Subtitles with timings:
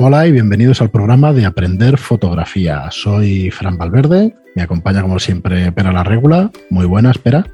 [0.00, 2.88] Hola y bienvenidos al programa de Aprender Fotografía.
[2.92, 6.52] Soy Fran Valverde, me acompaña como siempre Pera la Regula.
[6.70, 7.44] Muy buena, espera.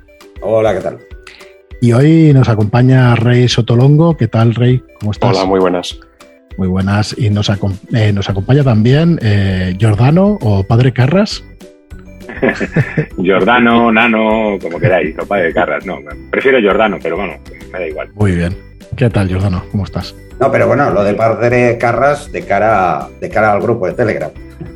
[0.42, 0.98] Hola, ¿qué tal?
[1.80, 4.18] Y hoy nos acompaña Rey Sotolongo.
[4.18, 4.82] ¿Qué tal, Rey?
[5.00, 5.34] ¿Cómo estás?
[5.34, 5.98] Hola, muy buenas.
[6.58, 7.16] Muy buenas.
[7.16, 7.50] Y nos,
[7.94, 11.42] eh, nos acompaña también eh, Giordano o Padre Carras.
[13.16, 15.86] Giordano, Nano, como queráis, o Padre Carras.
[15.86, 15.98] No,
[16.30, 17.38] prefiero Giordano, pero bueno,
[17.72, 18.10] me da igual.
[18.14, 18.54] Muy bien.
[18.96, 19.64] ¿Qué tal, Giordano?
[19.70, 20.14] ¿Cómo estás?
[20.40, 24.30] No, pero bueno, lo de Padre Carras de cara, de cara al grupo de Telegram.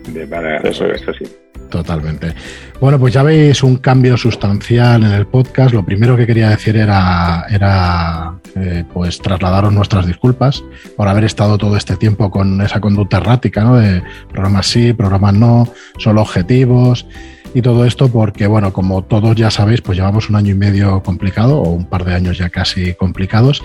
[0.09, 1.25] De para, eso, eso sí.
[1.71, 2.35] Totalmente.
[2.81, 5.75] Bueno, pues ya veis un cambio sustancial en el podcast.
[5.75, 10.65] Lo primero que quería decir era, era eh, pues trasladaros nuestras disculpas
[10.97, 13.77] por haber estado todo este tiempo con esa conducta errática, ¿no?
[13.77, 17.07] De programas sí, programas no, solo objetivos
[17.55, 21.03] y todo esto porque, bueno, como todos ya sabéis, pues llevamos un año y medio
[21.03, 23.63] complicado o un par de años ya casi complicados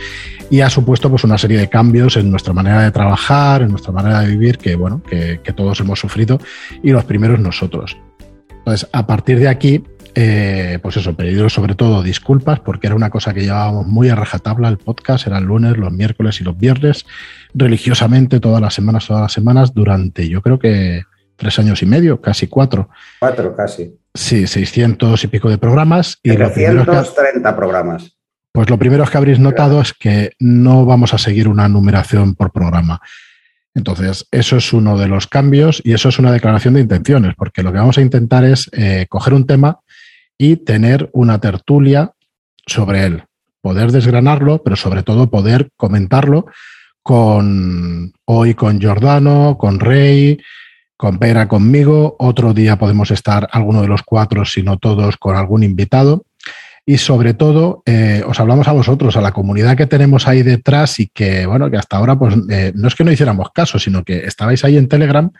[0.49, 3.91] y ha supuesto pues una serie de cambios en nuestra manera de trabajar, en nuestra
[3.91, 6.39] manera de vivir que, bueno, que, todos hemos sufrido
[6.81, 7.95] y los primeros nosotros.
[8.49, 9.83] Entonces, a partir de aquí,
[10.15, 14.15] eh, pues eso, pediros sobre todo disculpas porque era una cosa que llevábamos muy a
[14.15, 17.05] rajatabla el podcast, eran lunes, los miércoles y los viernes,
[17.53, 21.03] religiosamente todas las semanas, todas las semanas, durante yo creo que
[21.35, 22.89] tres años y medio, casi cuatro.
[23.19, 23.97] Cuatro, casi.
[24.13, 26.19] Sí, 600 y pico de programas.
[26.23, 28.15] Y 330 programas.
[28.51, 32.51] Pues lo primero que habréis notado es que no vamos a seguir una numeración por
[32.51, 33.01] programa.
[33.73, 37.63] Entonces, eso es uno de los cambios y eso es una declaración de intenciones, porque
[37.63, 39.79] lo que vamos a intentar es eh, coger un tema
[40.37, 42.11] y tener una tertulia
[42.67, 43.23] sobre él,
[43.61, 46.45] poder desgranarlo, pero sobre todo poder comentarlo
[47.01, 50.39] con hoy con Giordano, con Rey,
[50.97, 55.35] con Pera conmigo, otro día podemos estar alguno de los cuatro, si no todos, con
[55.35, 56.25] algún invitado.
[56.85, 60.99] Y sobre todo, eh, os hablamos a vosotros, a la comunidad que tenemos ahí detrás
[60.99, 64.03] y que, bueno, que hasta ahora, pues eh, no es que no hiciéramos caso, sino
[64.03, 65.31] que estabais ahí en Telegram.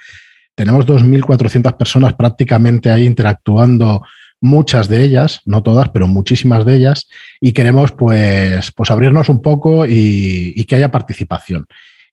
[0.56, 4.04] Tenemos 2.400 personas prácticamente ahí interactuando,
[4.40, 7.08] muchas de ellas, no todas, pero muchísimas de ellas,
[7.42, 11.66] y queremos pues, pues abrirnos un poco y que haya participación,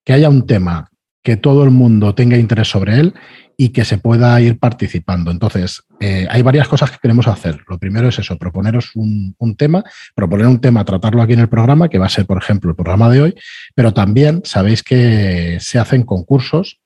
[0.04, 0.91] que haya un tema
[1.22, 3.14] que todo el mundo tenga interés sobre él
[3.56, 5.31] y que se pueda ir participando.
[5.31, 7.62] Entonces, eh, hay varias cosas que queremos hacer.
[7.69, 11.91] Lo primero es eso, proponeros un, tema, proponer un tema, tratarlo aquí en el programa,
[11.91, 13.34] que va a ser, por ejemplo, el programa de hoy,
[13.75, 16.80] pero también sabéis que se hacen concursos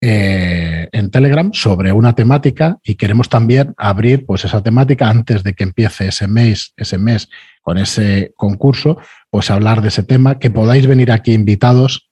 [0.00, 5.54] eh, en Telegram sobre una temática y queremos también abrir pues esa temática antes de
[5.54, 7.28] que empiece ese mes, ese mes
[7.60, 8.98] con ese concurso,
[9.30, 12.08] pues hablar de ese tema, que podáis venir aquí invitados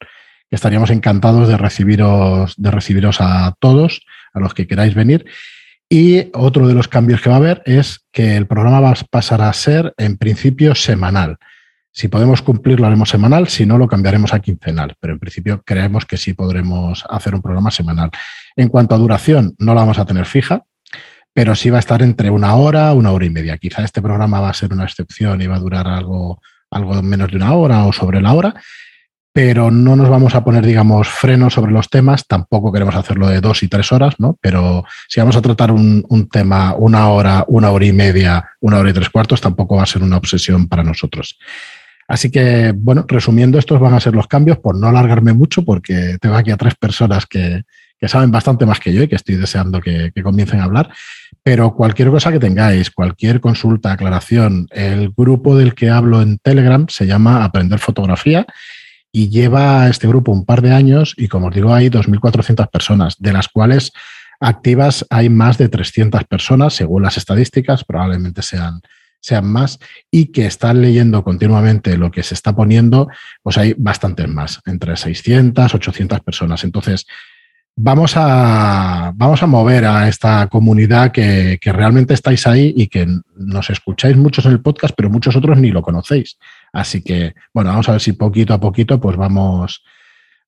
[0.50, 4.02] estaríamos encantados de recibiros, de recibiros a todos,
[4.32, 5.26] a los que queráis venir.
[5.88, 8.96] Y otro de los cambios que va a haber es que el programa va a
[9.10, 11.38] pasar a ser, en principio, semanal.
[11.92, 14.94] Si podemos cumplir, lo haremos semanal, si no, lo cambiaremos a quincenal.
[15.00, 18.10] Pero en principio creemos que sí podremos hacer un programa semanal.
[18.54, 20.64] En cuanto a duración, no la vamos a tener fija,
[21.32, 23.58] pero sí va a estar entre una hora, una hora y media.
[23.58, 26.40] Quizá este programa va a ser una excepción y va a durar algo,
[26.70, 28.54] algo menos de una hora o sobre la hora,
[29.32, 33.40] pero no nos vamos a poner, digamos, frenos sobre los temas, tampoco queremos hacerlo de
[33.40, 34.36] dos y tres horas, ¿no?
[34.40, 38.90] Pero si vamos a tratar un, tema una hora, una hora y media, una hora
[38.90, 41.38] y tres cuartos, tampoco va a ser una obsesión para nosotros.
[42.08, 46.16] Así que, bueno, resumiendo, estos van a ser los cambios, por no alargarme mucho, porque
[46.20, 47.62] tengo aquí a tres personas que,
[48.08, 50.90] saben bastante más que yo y que estoy deseando que, que comiencen a hablar.
[51.44, 56.86] Pero cualquier cosa que tengáis, cualquier consulta, aclaración, el grupo del que hablo en Telegram
[56.88, 58.46] se llama Aprender Fotografía
[59.12, 63.16] y lleva este grupo un par de años y como os digo hay 2.400 personas,
[63.18, 63.92] de las cuales
[64.40, 68.80] activas hay más de 300 personas, según las estadísticas, probablemente sean,
[69.20, 69.78] sean más,
[70.10, 73.08] y que están leyendo continuamente lo que se está poniendo,
[73.42, 76.64] pues hay bastantes más, entre 600, 800 personas.
[76.64, 77.06] Entonces,
[77.76, 83.06] vamos a, vamos a mover a esta comunidad que, que realmente estáis ahí y que
[83.36, 86.38] nos escucháis muchos en el podcast, pero muchos otros ni lo conocéis.
[86.72, 89.82] Así que, bueno, vamos a ver si poquito a poquito pues vamos,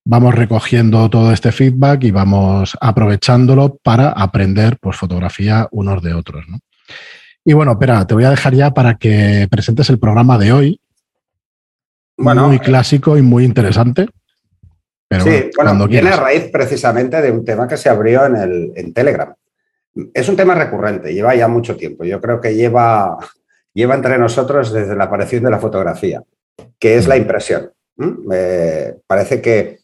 [0.04, 6.44] vamos recogiendo todo este feedback y vamos aprovechándolo para aprender pues, fotografía unos de otros.
[6.48, 6.58] ¿no?
[7.44, 10.80] Y bueno, espera, te voy a dejar ya para que presentes el programa de hoy.
[12.16, 14.06] Bueno, muy clásico y muy interesante.
[15.08, 18.72] Pero sí, bueno, viene a raíz precisamente de un tema que se abrió en, el,
[18.76, 19.34] en Telegram.
[20.14, 22.04] Es un tema recurrente, lleva ya mucho tiempo.
[22.04, 23.18] Yo creo que lleva
[23.74, 26.22] lleva entre nosotros desde la aparición de la fotografía,
[26.78, 27.72] que es la impresión.
[29.06, 29.82] parece que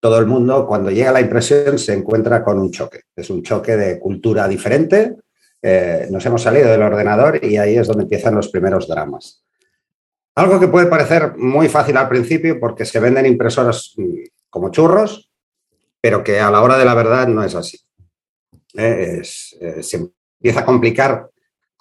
[0.00, 3.02] todo el mundo cuando llega a la impresión se encuentra con un choque.
[3.14, 5.16] Es un choque de cultura diferente.
[5.62, 9.44] Eh, nos hemos salido del ordenador y ahí es donde empiezan los primeros dramas.
[10.34, 15.30] Algo que puede parecer muy fácil al principio porque se venden impresoras mm, como churros,
[16.00, 17.78] pero que a la hora de la verdad no es así.
[18.74, 21.28] Eh, se empieza a complicar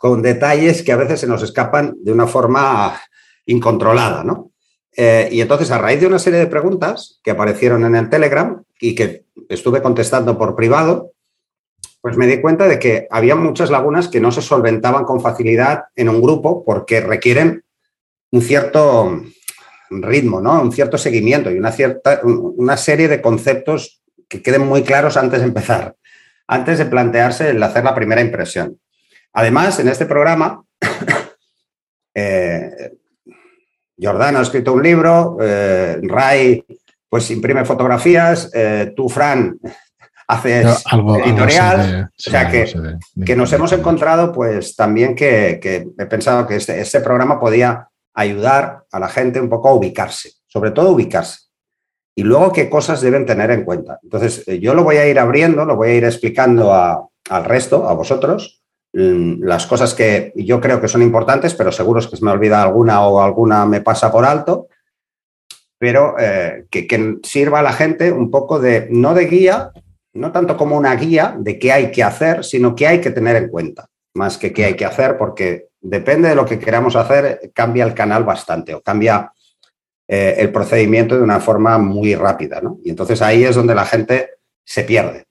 [0.02, 3.00] con detalles que a veces se nos escapan de una forma
[3.46, 4.52] incontrolada, ¿no?
[4.98, 8.64] Eh, y entonces, a raíz de una serie de preguntas que aparecieron en el Telegram
[8.80, 11.12] y que estuve contestando por privado,
[12.02, 15.84] pues me di cuenta de que había muchas lagunas que no se solventaban con facilidad
[15.96, 17.64] en un grupo porque requieren
[18.32, 19.22] un cierto
[19.92, 20.64] ritmo, ¿no?
[20.64, 25.42] Un cierto seguimiento y una, cierta, una serie de conceptos que queden muy claros antes
[25.42, 25.96] de empezar,
[26.48, 28.80] antes de plantearse el hacer la primera impresión.
[29.34, 30.64] Además, en este programa,
[32.14, 32.92] eh,
[34.02, 36.66] Jordana ha escrito un libro, eh, Ray
[37.12, 39.60] pues imprime fotografías, eh, tú, Fran,
[40.28, 40.84] haces
[41.26, 42.10] editorial.
[42.10, 42.74] o sea que,
[43.26, 48.86] que, nos hemos encontrado pues también que, he pensado que este, este, programa podía ayudar
[48.90, 51.50] a la gente un poco a ubicarse, sobre todo ubicarse.
[52.16, 54.00] Y luego qué cosas deben tener en cuenta.
[54.04, 57.90] Entonces, eh, yo lo voy a ir abriendo, lo voy a ir explicando al resto,
[57.90, 58.61] a vosotros,
[58.94, 62.62] las cosas que yo creo que son importantes, pero seguro es que se me olvida
[62.62, 64.68] alguna o alguna me pasa por alto,
[65.78, 69.72] pero eh, que, sirva a la gente un poco de, no de guía,
[70.14, 73.36] no tanto como una guía de qué hay que hacer, sino qué hay que tener
[73.38, 77.52] en cuenta, más que qué hay que hacer, porque depende de lo que queramos hacer,
[77.54, 79.32] cambia el canal bastante o cambia
[80.08, 82.80] eh, el procedimiento de una forma muy rápida, ¿no?
[82.84, 84.32] Y entonces ahí es donde la gente
[84.66, 85.26] se pierde.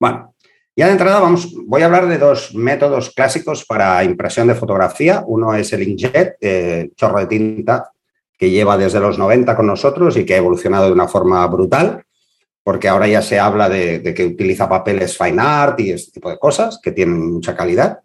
[0.00, 0.34] Bueno,
[0.78, 5.24] ya de entrada vamos, voy a hablar de dos métodos clásicos para impresión de fotografía.
[5.26, 7.90] Uno es el inkjet, eh, chorro de tinta,
[8.38, 12.04] que lleva desde los 90 con nosotros y que ha evolucionado de una forma brutal,
[12.62, 16.38] porque ahora ya se habla de, que utiliza papeles fine art y este tipo de
[16.38, 17.98] cosas que tienen mucha calidad.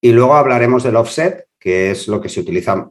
[0.00, 2.88] Y luego hablaremos del offset, que es lo que se utiliza,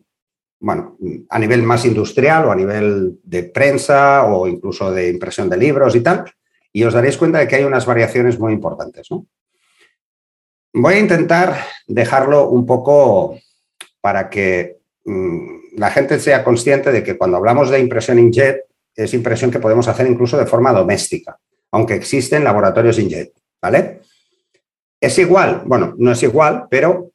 [0.59, 0.97] bueno,
[1.29, 5.95] a nivel más industrial o a nivel de prensa o incluso de impresión de libros
[5.95, 6.25] y tal
[6.73, 9.07] y os daréis cuenta de que hay unas variaciones muy importantes.
[10.73, 11.55] Voy a intentar
[11.87, 13.37] dejarlo un poco
[14.01, 18.65] para que mm, la gente sea consciente de que cuando hablamos de impresión inkjet,
[18.95, 21.37] es impresión que podemos hacer incluso de forma doméstica,
[21.71, 23.31] aunque existen laboratorios inkjet,
[23.61, 24.01] ¿vale?
[24.99, 25.61] ¿Es igual?
[25.65, 27.11] Bueno, no es igual, pero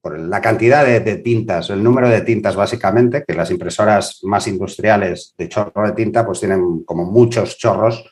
[0.00, 4.46] por la cantidad de, de, tintas, el número de tintas básicamente, que las impresoras más
[4.46, 8.04] industriales de chorro de tinta pues tienen como muchos chorros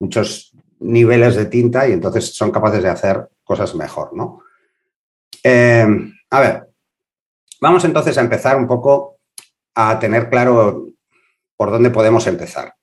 [0.00, 4.42] muchos niveles de tinta y entonces son capaces de hacer cosas mejor, ¿no?
[5.42, 5.86] Eh,
[6.30, 6.68] a ver,
[7.60, 9.18] vamos entonces a empezar un poco
[9.74, 10.86] a tener claro
[11.56, 12.74] por dónde podemos empezar.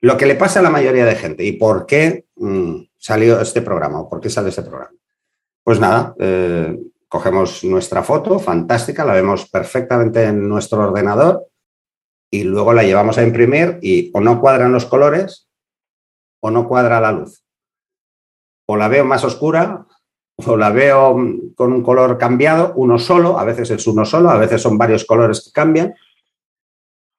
[0.00, 3.62] Lo que le pasa a la mayoría de gente y por qué mm, salió este
[3.62, 4.92] programa o por qué sale este programa.
[5.64, 6.78] Pues nada, eh,
[7.08, 11.46] cogemos nuestra foto, fantástica, la vemos perfectamente en nuestro ordenador
[12.30, 15.47] y luego la llevamos a imprimir y o no cuadran los colores
[16.40, 17.42] o no cuadra la luz.
[18.66, 19.86] O la veo más oscura
[20.46, 21.16] o la veo
[21.56, 25.04] con un color cambiado, uno solo, a veces es uno solo, a veces son varios
[25.04, 25.94] colores que cambian.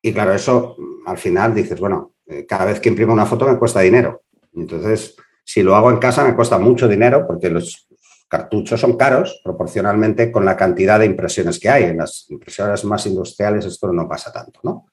[0.02, 3.58] Y claro, eso al final dices, bueno, eh, cada vez que imprimo una foto me
[3.58, 4.22] cuesta dinero.
[4.54, 7.88] Entonces, si lo hago en casa me cuesta mucho dinero porque los
[8.30, 11.86] cartuchos son caros proporcionalmente con la cantidad de impresiones que hay.
[11.86, 14.86] En las impresoras más industriales esto no pasa tanto, ¿no?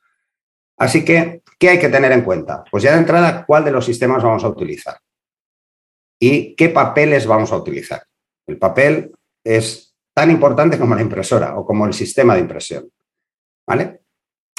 [0.79, 2.65] Así que, ¿qué hay que tener en cuenta?
[2.71, 4.99] Pues ya de entrada, ¿cuál de los sistemas vamos a utilizar?
[6.21, 8.03] ¿Y qué papeles vamos a utilizar?
[8.47, 9.13] El papel
[9.45, 12.91] es tan importante como la impresora o como el sistema de impresión.
[13.67, 14.01] ¿Vale?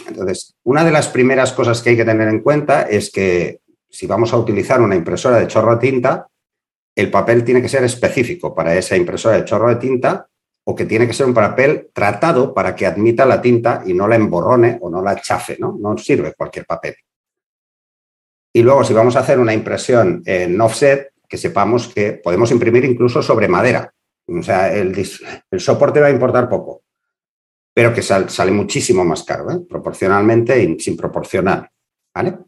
[0.08, 4.06] Entonces, una de las primeras cosas que hay que tener en cuenta es que si
[4.06, 6.28] vamos a utilizar una impresora de chorro de tinta,
[6.96, 10.28] el papel tiene que ser específico para esa impresora de chorro de tinta
[10.70, 14.06] o que tiene que ser un papel tratado para que admita la tinta y no
[14.06, 15.78] la emborrone o no la chafe, ¿no?
[15.80, 16.94] No sirve cualquier papel.
[18.52, 22.84] Y luego, si vamos a hacer una impresión en offset, que sepamos que podemos imprimir
[22.84, 23.94] incluso sobre madera.
[24.28, 24.94] O sea, el,
[25.58, 26.84] soporte va a importar poco,
[27.74, 29.60] pero que sale muchísimo más caro, ¿eh?
[29.70, 31.70] proporcionalmente y sin proporcional.
[32.14, 32.40] ¿vale?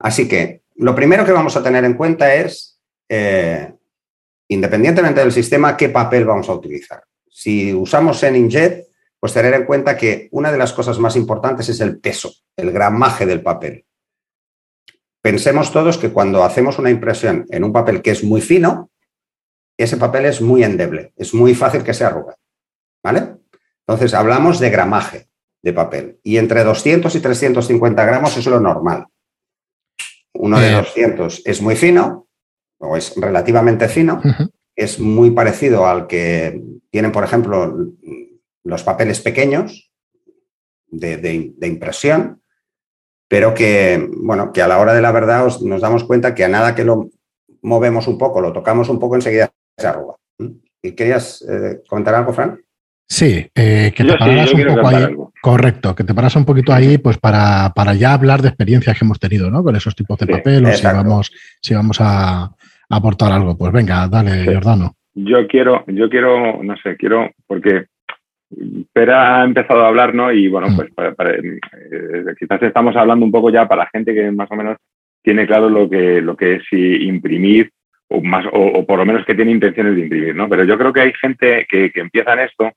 [0.00, 3.74] Así que lo primero que vamos a tener en cuenta es eh,
[4.48, 7.04] independientemente del sistema, qué papel vamos a utilizar.
[7.28, 8.50] Si usamos en
[9.20, 12.72] pues tener en cuenta que una de las cosas más importantes es el peso, el
[12.72, 13.84] gramaje del papel.
[15.20, 18.90] Pensemos todos que cuando hacemos una impresión en un papel que es muy fino,
[19.76, 22.34] ese papel es muy endeble, es muy fácil que se arrugue.
[23.02, 23.36] ¿Vale?
[23.86, 25.28] Entonces hablamos de gramaje
[25.62, 29.06] de papel y entre 200 y 350 gramos es lo normal.
[30.34, 32.27] Uno de 200 es muy fino
[32.78, 34.20] o es relativamente fino,
[34.74, 37.92] es muy parecido al que tienen, por ejemplo,
[38.64, 39.90] los papeles pequeños
[40.90, 42.40] de, impresión.
[43.28, 46.48] pero que, bueno, que a la hora de la verdad nos damos cuenta que a
[46.48, 47.10] nada que lo
[47.62, 50.14] movemos un poco, lo tocamos un poco, enseguida se arruga.
[50.80, 52.60] ¿Y querías eh, comentar algo, Fran?
[53.10, 55.16] Sí, eh, que te pararas un poco ahí.
[55.40, 59.18] Correcto, que te paras un poquito ahí, pues para, ya hablar de experiencias que hemos
[59.18, 59.62] tenido, ¿no?
[59.62, 62.54] Con esos tipos de papel o si vamos, si vamos a,
[62.88, 63.56] aportar algo.
[63.56, 64.92] Pues venga, dale, Jordano.
[65.14, 67.86] Yo quiero, yo quiero, no sé, quiero, porque
[68.92, 70.32] Pera ha empezado a hablar, ¿no?
[70.32, 70.76] Y bueno, mm.
[70.76, 74.76] pues eh, quizás estamos hablando un poco ya para gente que más o menos
[75.22, 77.70] tiene claro lo que, lo que es imprimir
[78.08, 80.48] o, más, o, por lo menos que tiene intenciones de imprimir, ¿no?
[80.48, 82.72] Pero yo creo que hay gente que, que empieza en esto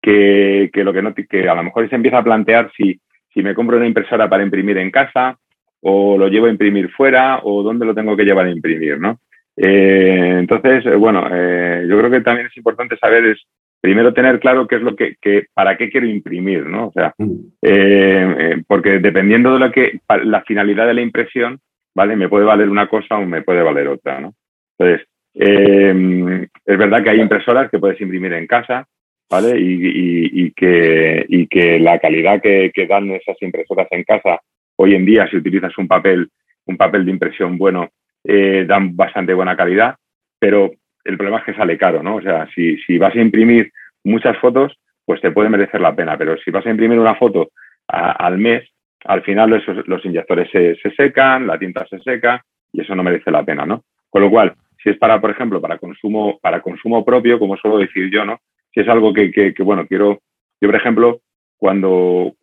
[0.00, 3.00] que, que, lo que, no, que a lo mejor se empieza a plantear si,
[3.32, 5.36] si me compro una impresora para imprimir en casa
[5.80, 9.18] o lo llevo a imprimir fuera o dónde lo tengo que llevar a imprimir, ¿no?
[9.60, 13.42] Eh, entonces, eh, bueno, eh, yo creo que también es importante saber es
[13.80, 16.88] primero tener claro qué es lo que, que para qué quiero imprimir, ¿no?
[16.88, 18.62] O sea, mm.
[18.66, 21.58] porque dependiendo de lo que la finalidad de la impresión,
[21.94, 22.16] ¿vale?
[22.16, 24.34] Me puede valer una cosa o me puede valer otra, ¿no?
[24.78, 28.86] Entonces, es verdad que hay impresoras que puedes imprimir en casa,
[29.30, 29.54] ¿vale?
[29.58, 34.40] Y, que, y que la calidad que, que, dan esas impresoras en casa,
[34.76, 36.28] hoy en día, si utilizas un papel,
[36.66, 37.88] un papel de impresión bueno,
[38.30, 39.96] eh, dan bastante buena calidad,
[40.38, 40.70] pero
[41.02, 42.16] el problema es que sale caro, ¿no?
[42.16, 43.72] O sea, si, si vas a imprimir
[44.04, 47.48] muchas fotos, pues te puede merecer la pena, pero si vas a imprimir una foto
[47.86, 48.68] al mes,
[49.06, 53.30] al final los inyectores se, se, secan, la tinta se seca y eso no merece
[53.30, 53.84] la pena, ¿no?
[54.10, 57.78] Con lo cual, si es para, por ejemplo, para consumo, para consumo propio, como suelo
[57.78, 58.40] decir yo, ¿no?
[58.74, 60.18] Si es algo que, que, bueno, quiero,
[60.60, 61.20] yo por ejemplo,
[61.56, 62.34] cuando,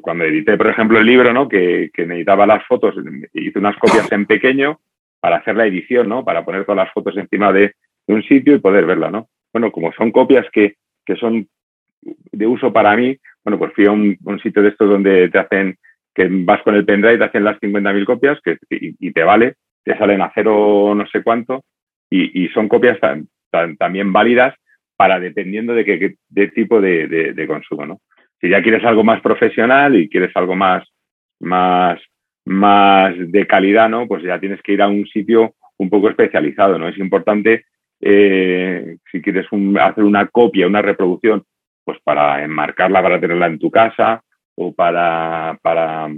[0.00, 1.46] cuando edité, por ejemplo, el libro, ¿no?
[1.46, 2.94] Que, que necesitaba las fotos,
[3.34, 4.80] hice unas copias en pequeño
[5.20, 6.24] para hacer la edición, ¿no?
[6.24, 7.72] Para poner todas las fotos encima de,
[8.06, 9.28] un sitio y poder verla, ¿no?
[9.52, 11.46] Bueno, como son copias que, que son
[12.00, 15.76] de uso para mí, bueno, pues fui a un, sitio de estos donde te hacen,
[16.14, 19.96] que vas con el pendrive, te hacen las 50.000 copias que, y, te vale, te
[19.98, 21.64] salen a cero no sé cuánto
[22.08, 23.28] y, y son copias tan,
[23.78, 24.54] también válidas
[24.96, 28.00] para dependiendo de qué de tipo de, de, consumo, ¿no?
[28.40, 30.86] Si ya quieres algo más profesional y quieres algo más,
[31.40, 32.00] más,
[32.48, 34.06] más de calidad, ¿no?
[34.06, 36.88] Pues ya tienes que ir a un sitio un poco especializado, ¿no?
[36.88, 37.64] Es importante,
[38.00, 39.46] eh, si quieres
[39.80, 41.44] hacer una copia, una reproducción,
[41.84, 44.22] pues para enmarcarla, para tenerla en tu casa
[44.56, 46.08] o para, para,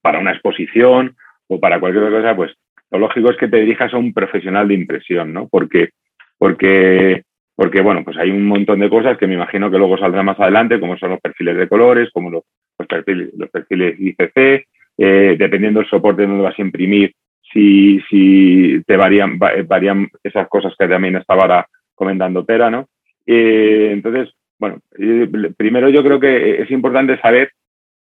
[0.00, 1.16] para una exposición
[1.46, 2.52] o para cualquier otra cosa, pues
[2.90, 5.48] lo lógico es que te dirijas a un profesional de impresión, ¿no?
[5.48, 5.90] Porque,
[6.36, 7.22] porque,
[7.54, 10.38] porque bueno, pues hay un montón de cosas que me imagino que luego saldrán más
[10.40, 12.42] adelante, como son los perfiles de colores, como los,
[12.78, 14.66] los perfiles, los perfiles ICC,
[15.04, 17.12] eh, dependiendo del soporte donde vas a imprimir,
[17.52, 22.88] si, si te varían, varían esas cosas que también estaba ahora comentando Pera, ¿no?
[23.26, 27.50] Eh, entonces, bueno, eh, primero yo creo que es importante saber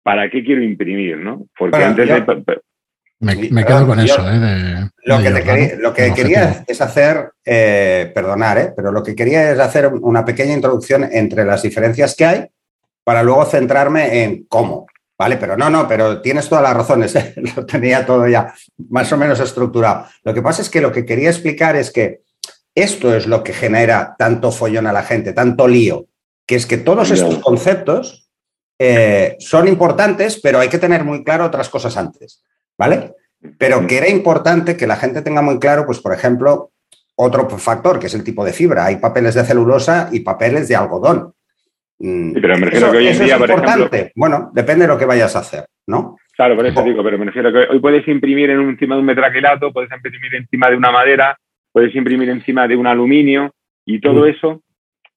[0.01, 1.47] para qué quiero imprimir, ¿no?
[1.59, 2.61] Porque antes de...
[3.19, 4.89] Me, quedo con eso, ¿eh?
[5.03, 8.73] lo, que quería, lo, que quería, es hacer, eh, perdonar, ¿eh?
[8.73, 12.45] pero lo que quería es hacer una pequeña introducción entre las diferencias que hay
[13.03, 14.85] para luego centrarme en cómo.
[15.19, 17.33] Vale, pero no, no, pero tienes todas las razones, ¿eh?
[17.55, 18.53] lo tenía todo ya
[18.89, 20.05] más o menos estructurado.
[20.23, 22.21] Lo que pasa es que lo que quería explicar es que
[22.75, 26.05] esto es lo que genera tanto follón a la gente, tanto lío,
[26.45, 28.29] que es que todos estos conceptos
[28.77, 32.43] eh, son importantes, pero hay que tener muy claro otras cosas antes,
[32.77, 33.15] ¿vale?
[33.57, 36.71] Pero que era importante que la gente tenga muy claro, pues, por ejemplo,
[37.15, 38.85] otro factor, que es el tipo de fibra.
[38.85, 41.33] Hay papeles de celulosa y papeles de algodón.
[41.99, 44.11] Mm, sí, pero me refiero que hoy en día, es importante.
[44.15, 46.17] bueno, depende de lo que vayas a hacer, ¿no?
[46.35, 49.07] Claro, por eso digo, pero me refiero que hoy puedes imprimir en encima de un
[49.07, 51.37] metraquilato, puedes imprimir encima de una madera,
[51.71, 53.51] puedes imprimir encima de un aluminio
[53.85, 54.27] y todo mm.
[54.27, 54.61] eso,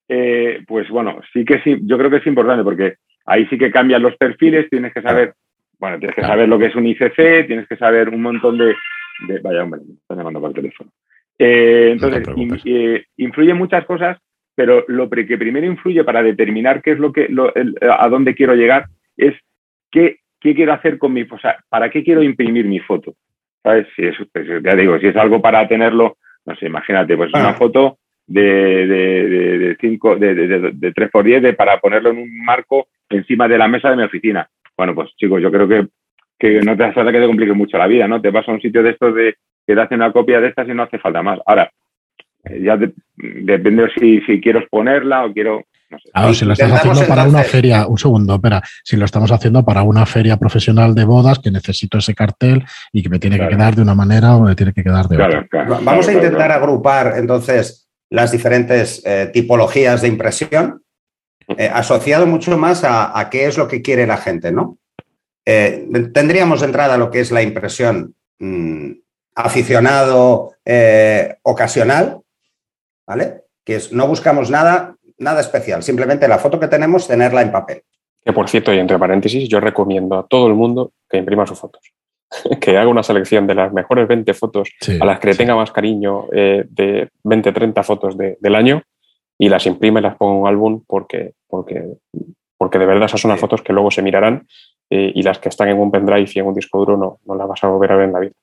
[0.09, 2.95] eh, pues bueno, sí que sí, yo creo que es importante porque
[3.27, 5.35] ahí sí que cambian los perfiles, tienes que saber,
[5.79, 8.75] bueno, tienes que saber lo que es un ICC, tienes que saber un montón de,
[9.43, 10.91] vaya hombre, me estás llamando por el teléfono.
[11.39, 12.27] Eh, entonces,
[12.65, 14.19] eh, influyen muchas cosas
[14.61, 17.31] pero lo que primero influye para determinar qué es lo que,
[17.81, 19.35] a dónde quiero llegar es
[19.91, 23.15] qué, qué quiero hacer con mi, o sea, para qué quiero imprimir mi foto.
[23.63, 23.87] ¿Sabes?
[23.97, 27.55] Si es, pues, ya digo, si es algo para tenerlo, no sé, imagínate, pues una
[27.55, 29.29] foto de, de,
[29.61, 33.89] de, cinco, de, de, de 3x10 para ponerlo en un marco encima de la mesa
[33.89, 34.47] de mi oficina.
[34.77, 35.87] Bueno, pues chicos, yo creo que,
[36.39, 38.21] que no te hace falta que te complique mucho la vida, ¿no?
[38.21, 39.37] Te vas a un sitio de estos de
[39.67, 41.41] que te hacen una copia de estas y no hace falta más.
[41.47, 41.71] Ahora,
[42.45, 42.79] eh, ya
[43.17, 45.65] depende si, si quiero exponerla o quiero
[46.13, 49.65] Claro, si lo estás haciendo para una feria, un segundo, espera, si lo estamos haciendo
[49.65, 53.49] para una feria profesional de bodas que necesito ese cartel y que me tiene que
[53.49, 55.49] quedar de una manera o me tiene que quedar de otra.
[55.83, 60.83] Vamos a intentar agrupar entonces las diferentes eh, tipologías de impresión,
[61.57, 64.79] eh, asociado mucho más a, qué es lo que quiere la gente, ¿no?
[65.45, 68.93] Eh, tendríamos de entrada lo que es la impresión mm,
[69.35, 72.21] aficionado eh, ocasional,
[73.11, 73.43] ¿vale?
[73.65, 77.83] Que es no buscamos nada, nada especial, simplemente la foto que tenemos, tenerla en papel.
[78.25, 81.59] Que por cierto, y entre paréntesis, yo recomiendo a todo el mundo que imprima sus
[81.59, 81.83] fotos.
[82.61, 85.73] que haga una selección de las mejores 20 fotos a las que le tenga más
[85.73, 88.81] cariño eh, de 20, 30 fotos del año
[89.37, 91.83] y las imprime, las ponga en un álbum porque, porque,
[92.57, 94.47] porque de verdad esas son las fotos que luego se mirarán
[94.89, 97.35] eh, y las que están en un pendrive y en un disco duro no, no
[97.35, 98.35] las vas a volver a ver en la vida.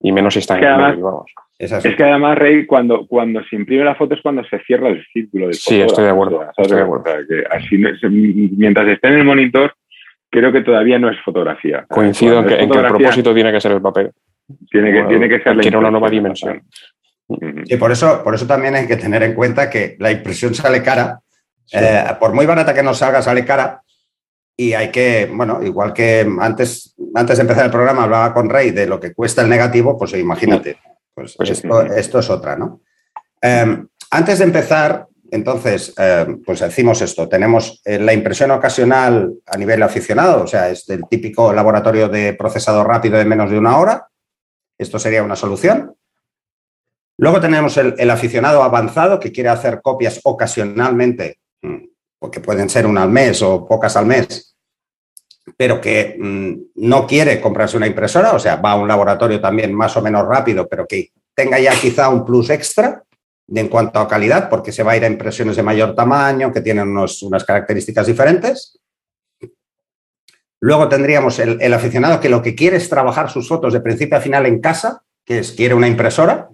[0.00, 1.32] Y menos si están en el móvil, vamos.
[1.58, 5.02] Es, que además, Rey, cuando, cuando se imprime la foto es cuando se cierra el
[5.10, 5.50] círculo.
[5.52, 6.44] sí, estoy de acuerdo.
[6.56, 7.04] Estoy de acuerdo.
[7.04, 7.78] que así,
[8.56, 9.74] mientras esté en el monitor,
[10.28, 11.86] creo que todavía no es fotografía.
[11.88, 14.12] Coincido en que, el propósito tiene que ser el papel.
[14.70, 16.62] Tiene que, tiene que ser la una nueva dimensión.
[17.28, 20.82] Y por eso, por eso también hay que tener en cuenta que la impresión sale
[20.82, 21.20] cara.
[21.72, 23.80] Eh, por muy barata que nos salga, sale cara.
[24.56, 28.70] Y hay que, bueno, igual que antes, antes de empezar el programa hablaba con Rey
[28.70, 30.78] de lo que cuesta el negativo, pues imagínate,
[31.16, 32.82] pues, pues esto, es otra, ¿no?
[33.40, 39.56] Em, antes de empezar, entonces, em, pues decimos esto, tenemos eh, la impresión ocasional a
[39.56, 43.78] nivel aficionado, o sea, es el típico laboratorio de procesado rápido de menos de una
[43.78, 44.08] hora,
[44.76, 45.96] esto sería una solución.
[47.16, 51.86] Luego tenemos el, aficionado avanzado que quiere hacer copias ocasionalmente, mm,
[52.18, 54.54] porque pueden ser una al mes o pocas al mes,
[55.56, 56.54] pero que mm,
[56.86, 60.26] no quiere comprarse una impresora, o sea, va a un laboratorio también más o menos
[60.26, 63.02] rápido, pero que tenga ya quizá un plus extra
[63.48, 66.60] en cuanto a calidad, porque se va a ir a impresiones de mayor tamaño, que
[66.60, 68.80] tienen unas características diferentes.
[70.60, 74.16] Luego tendríamos el, el, aficionado que lo que quiere es trabajar sus fotos de principio
[74.16, 76.48] a final en casa, que es quiere una impresora,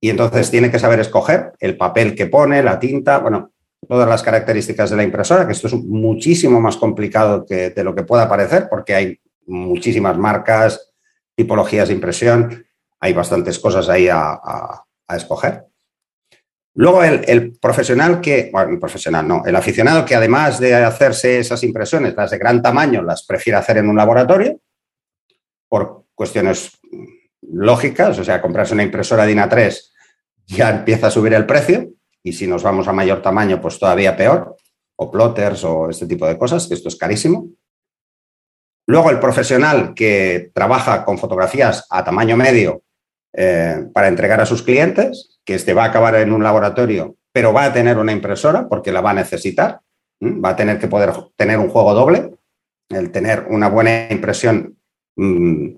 [0.00, 3.52] y entonces tiene que saber escoger el papel que pone, la tinta, bueno,
[3.88, 7.94] todas las características de la impresora, que esto es muchísimo más complicado que de lo
[7.94, 10.92] que pueda parecer, porque hay muchísimas marcas,
[11.34, 12.66] tipologías de impresión,
[13.00, 14.84] hay bastantes cosas ahí a,
[15.16, 15.64] escoger.
[16.74, 21.64] Luego el, profesional que, bueno, el profesional no, el aficionado que además de hacerse esas
[21.64, 24.60] impresiones, las de gran tamaño, las prefiere hacer en un laboratorio,
[25.66, 26.78] por cuestiones
[27.40, 29.92] lógicas, o sea, comprarse una impresora DIN 3
[30.48, 31.90] ya empieza a subir el precio
[32.28, 34.54] y si nos vamos a mayor tamaño, pues todavía peor,
[34.96, 37.48] o plotters o este tipo de cosas, que esto es carísimo.
[38.86, 42.82] Luego el profesional que trabaja con fotografías a tamaño medio
[43.32, 47.52] eh, para entregar a sus clientes, que este va a acabar en un laboratorio, pero
[47.52, 49.80] va a tener una impresora porque la va a necesitar,
[50.22, 52.34] va a tener que poder tener un juego doble,
[52.90, 54.78] el tener una buena impresión
[55.16, 55.76] mm,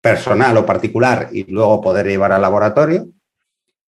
[0.00, 3.06] personal o particular y luego poder llevar al laboratorio.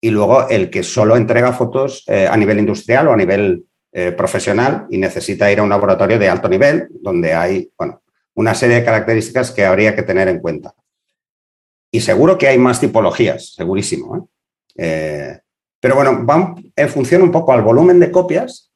[0.03, 4.13] Y luego el que solo entrega fotos eh, a nivel industrial o a nivel eh,
[4.13, 8.03] profesional y necesita ir a un laboratorio de alto nivel, donde hay bueno,
[8.35, 10.75] una serie de características que habría que tener en cuenta.
[11.91, 14.29] Y seguro que hay más tipologías, segurísimo.
[14.77, 15.39] ¿eh?
[15.81, 18.73] pero bueno, van en función un poco al volumen de copias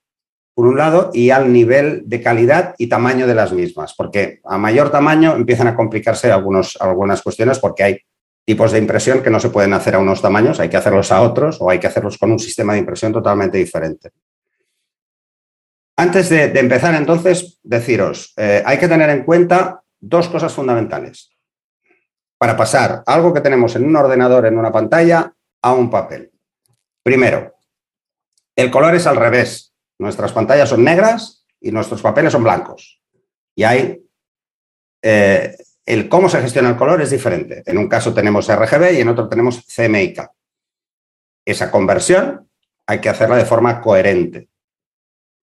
[0.57, 4.57] por un lado, y al nivel de calidad y tamaño de las mismas, porque a
[4.57, 7.99] mayor tamaño empiezan a complicarse algunos, algunas cuestiones porque hay
[8.47, 11.21] tipos de impresión que no se pueden hacer a unos tamaños, hay que hacerlos a
[11.21, 14.13] otros o hay que hacerlos con un sistema de impresión totalmente diferente.
[15.99, 21.31] Antes de, empezar, entonces, deciros, eh, hay que tener en cuenta dos cosas fundamentales
[22.39, 25.33] para pasar algo que tenemos en un ordenador, en una pantalla,
[25.63, 26.31] a un papel.
[27.03, 27.55] Primero,
[28.55, 29.67] el color es al revés
[29.99, 33.03] Nuestras pantallas son negras y nuestros papeles son blancos.
[33.55, 34.03] Y hay
[35.03, 37.62] eh, el cómo se gestiona el color es diferente.
[37.64, 40.29] En un caso tenemos RGB y en otro tenemos CMYK.
[41.46, 42.51] Esa conversión
[42.87, 44.49] hay que hacerla de forma coherente.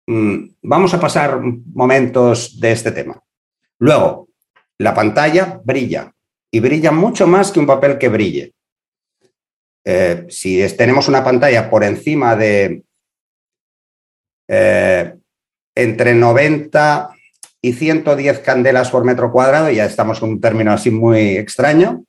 [0.07, 3.23] Mm, vamos a pasar momentos de este tema.
[3.79, 4.29] Luego,
[4.79, 6.13] la pantalla brilla
[6.51, 8.55] y brilla mucho más que un papel que brille.
[9.85, 12.85] Eh, si tenemos una pantalla por encima de
[14.49, 15.15] eh,
[15.75, 17.18] entre 90
[17.61, 22.05] y 110 candelas por metro cuadrado, ya estamos con un término así muy extraño.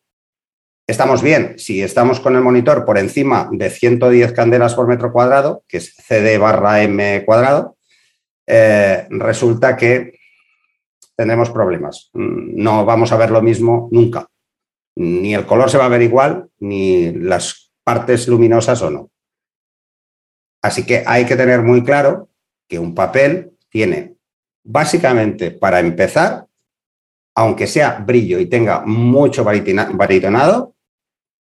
[0.87, 5.63] Estamos bien, si estamos con el monitor por encima de 110 candelas por metro cuadrado,
[5.67, 7.77] que es CD barra M cuadrado,
[8.47, 10.19] eh, resulta que
[11.15, 12.09] tendremos problemas.
[12.13, 14.27] No vamos a ver lo mismo nunca.
[14.95, 19.11] Ni el color se va a ver igual, ni las partes luminosas o no.
[20.61, 22.29] Así que hay que tener muy claro
[22.67, 24.18] que un papel tiene
[24.63, 26.45] básicamente para empezar,
[27.35, 30.75] aunque sea brillo y tenga mucho baritonado,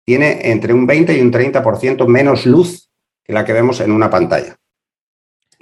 [0.05, 2.89] tiene entre un 20 y un 30% menos luz
[3.23, 4.55] que la que vemos en una pantalla.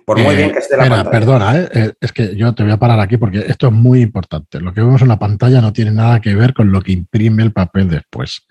[0.06, 1.12] Por muy bien que esté la pantalla.
[1.12, 1.70] Perdona, ¿eh?
[1.74, 4.60] Eh, es que yo te voy a parar aquí porque esto es muy importante.
[4.60, 7.44] Lo que vemos en la pantalla no tiene nada que ver con lo que imprime
[7.44, 8.48] el papel después.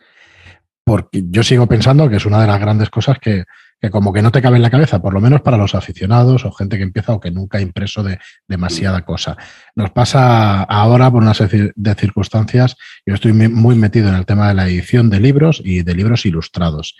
[0.85, 3.45] Porque yo sigo pensando que es una de las grandes cosas que,
[3.81, 6.45] que como que no te cabe en la cabeza, por lo menos para los aficionados
[6.45, 9.37] o gente que empieza o que nunca ha impreso de demasiada cosa.
[9.75, 14.49] Nos pasa ahora por una serie de circunstancias, yo estoy muy metido en el tema
[14.49, 16.97] de la edición de libros y de libros ilustrados.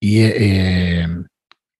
[0.00, 1.06] Y eh,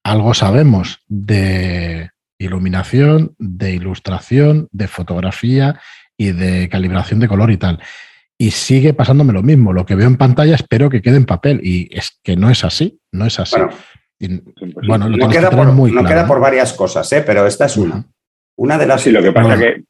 [0.04, 5.80] algo sabemos de iluminación, de ilustración, de fotografía
[6.16, 7.80] y de calibración de color y tal.
[8.38, 9.72] Y sigue pasándome lo mismo.
[9.72, 11.60] Lo que veo en pantalla espero que quede en papel.
[11.62, 13.00] Y es que no es así.
[13.10, 13.56] No es así.
[13.56, 13.72] Bueno,
[14.20, 17.22] no, queda por, muy no queda por, varias cosas, ¿eh?
[17.24, 18.04] pero esta es una.
[18.56, 19.02] Una de las.
[19.02, 19.82] Sí, lo que pasa que.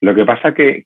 [0.00, 0.84] Lo que pasa que,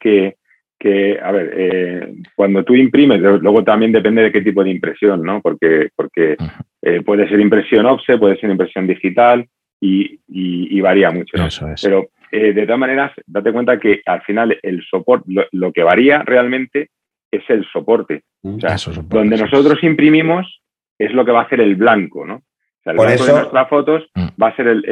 [0.79, 5.23] que, a ver, eh, cuando tú imprimes, luego también depende de qué tipo de impresión,
[5.23, 5.41] ¿no?
[5.43, 6.37] Porque, porque
[6.81, 9.47] eh, puede ser impresión offset, puede ser impresión digital
[9.81, 11.37] y, varía mucho.
[11.83, 16.89] Pero de todas maneras, date cuenta que al final el soporte, lo, que varía realmente
[17.31, 18.23] es el soporte.
[18.43, 18.77] O sea,
[19.09, 20.63] donde nosotros imprimimos
[20.99, 22.43] es lo que va a hacer el blanco, ¿no?
[22.85, 24.29] El Por blanco de nuestras fotos mm.
[24.43, 24.85] va a ser el,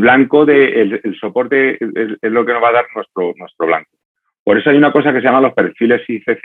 [0.00, 3.90] blanco de el, soporte, es, lo que nos va a dar nuestro, nuestro blanco.
[4.44, 6.40] Por eso hay una cosa que se llama los perfiles ICC,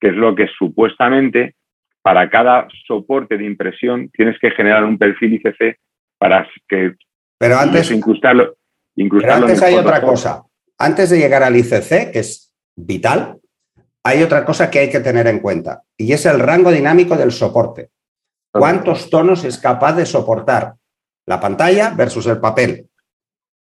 [0.00, 1.54] que es lo que supuestamente
[2.02, 5.78] para cada soporte de impresión tienes que generar un perfil ICC
[6.18, 6.94] para que
[7.38, 8.56] pero antes incrustarlo,
[8.94, 10.42] incrustarlo antes hay otra cosa.
[10.78, 13.38] Antes de llegar al ICC, que es vital,
[14.02, 17.32] hay otra cosa que hay que tener en cuenta y es el rango dinámico del
[17.32, 17.90] soporte.
[18.58, 20.74] ¿Cuántos tonos es capaz de soportar
[21.26, 22.88] la pantalla versus el papel?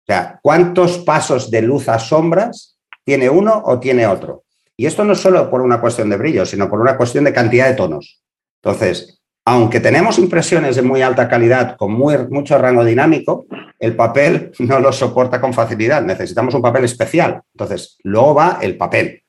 [0.04, 4.44] O sea, ¿cuántos pasos de luz a sombras tiene uno o tiene otro?
[4.76, 7.34] Y esto no es solo por una cuestión de brillo, sino por una cuestión de
[7.34, 8.22] cantidad de tonos.
[8.64, 13.46] Entonces, aunque tenemos impresiones de muy alta calidad con mucho rango dinámico,
[13.78, 16.02] el papel no lo soporta con facilidad.
[16.02, 17.42] Necesitamos un papel especial.
[17.54, 19.24] Entonces, luego va el papel.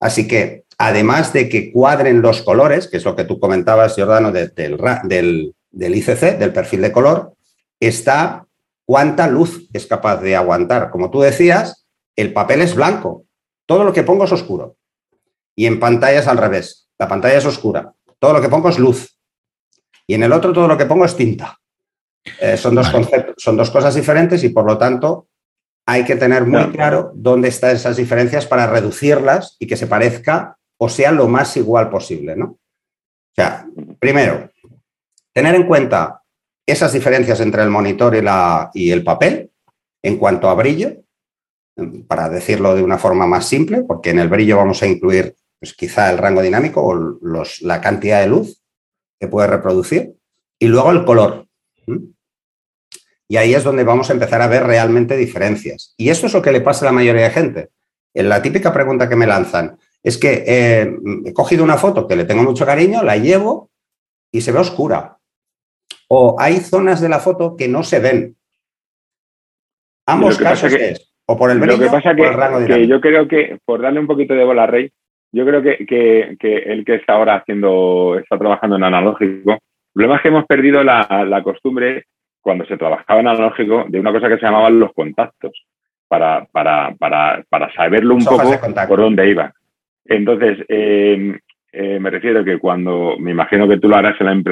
[0.00, 4.32] Así que además de que cuadren los colores, que es lo que tú comentabas, Giordano,
[4.32, 7.34] del, del, ICC, del perfil de color,
[7.80, 8.46] está
[8.84, 10.90] cuánta luz es capaz de aguantar.
[10.90, 13.24] Como tú decías, el papel es blanco,
[13.66, 14.76] todo lo que pongo es oscuro.
[15.54, 18.78] Y en pantalla es al revés, la pantalla es oscura, todo lo que pongo es
[18.78, 19.18] luz.
[20.06, 21.58] Y en el otro todo lo que pongo es tinta.
[22.40, 25.28] Eh, son, dos conceptos, son dos cosas diferentes y por lo tanto
[25.86, 30.56] hay que tener muy claro dónde están esas diferencias para reducirlas y que se parezca
[30.78, 32.46] o sea lo más igual posible, ¿no?
[32.46, 33.66] O sea,
[33.98, 34.50] primero,
[35.32, 36.22] tener en cuenta
[36.66, 39.50] esas diferencias entre el monitor y, la, y el papel
[40.02, 41.02] en cuanto a brillo,
[42.08, 45.74] para decirlo de una forma más simple, porque en el brillo vamos a incluir pues,
[45.74, 48.62] quizá el rango dinámico o los, la cantidad de luz
[49.20, 50.14] que puede reproducir,
[50.58, 51.46] y luego el color.
[53.28, 55.94] Y ahí es donde vamos a empezar a ver realmente diferencias.
[55.96, 57.70] Y esto es lo que le pasa a la mayoría de gente.
[58.14, 62.14] En la típica pregunta que me lanzan, es que eh, he cogido una foto que
[62.14, 63.70] le tengo mucho cariño, la llevo
[64.30, 65.16] y se ve oscura.
[66.06, 68.36] O hay zonas de la foto que no se ven.
[70.06, 72.22] Ambos casos es, o por el brillo Lo que pasa que,
[72.68, 74.92] que yo creo que, por darle un poquito de bola a Rey,
[75.32, 79.60] yo creo que, que, que el que está ahora haciendo, está trabajando en analógico, el
[79.92, 82.04] problema es que hemos perdido la, costumbre,
[82.40, 85.66] cuando se trabajaba en analógico, de una cosa que se llamaban los contactos,
[86.06, 88.52] para, para, para, para saberlo un poco
[88.86, 89.52] por dónde iba.
[90.08, 91.38] Entonces, em,
[91.72, 94.44] eh, me refiero que cuando, me imagino que tú lo harás en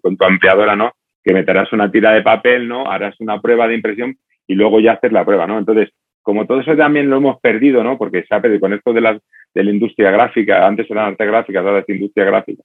[0.00, 0.92] con tu ampliadora, ¿no?
[1.24, 2.90] Que meterás una tira de papel, ¿no?
[2.90, 5.58] Harás una prueba de impresión y luego ya hacer la prueba, ¿no?
[5.58, 5.90] Entonces,
[6.22, 7.98] como todo eso también lo hemos perdido, ¿no?
[7.98, 9.20] Porque se ha perdido con esto de, las,
[9.54, 12.62] de la industria gráfica, antes era arte gráfica, ahora es industria gráfica.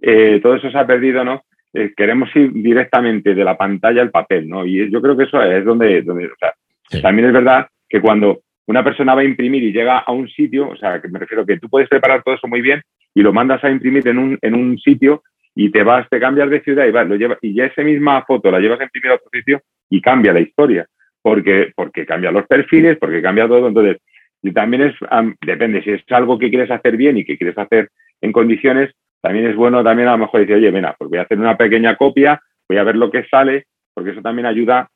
[0.00, 1.42] Eh, todo eso se ha perdido, ¿no?
[1.74, 4.64] Eh, queremos ir directamente de la pantalla al papel, ¿no?
[4.64, 6.54] Y yo creo que eso es donde, donde o sea,
[7.02, 10.68] también es verdad que cuando una persona va a imprimir y llega a un sitio,
[10.68, 12.82] o sea, que me refiero que tú puedes preparar todo eso muy bien
[13.14, 15.22] y lo mandas a imprimir en un, en un sitio
[15.54, 18.22] y te vas, te cambias de ciudad y vas, lo llevas, y ya esa misma
[18.24, 20.86] foto la llevas a imprimir a otro sitio y cambia la historia,
[21.22, 23.68] porque, porque cambia los perfiles, porque cambia todo.
[23.68, 23.98] Entonces,
[24.42, 24.94] y también es,
[25.40, 27.88] depende, si es algo que quieres hacer bien y que quieres hacer
[28.20, 31.22] en condiciones, también es bueno también a lo mejor decir, oye, mira, pues voy a
[31.22, 34.90] hacer una pequeña copia, voy a ver lo que sale, porque eso también ayuda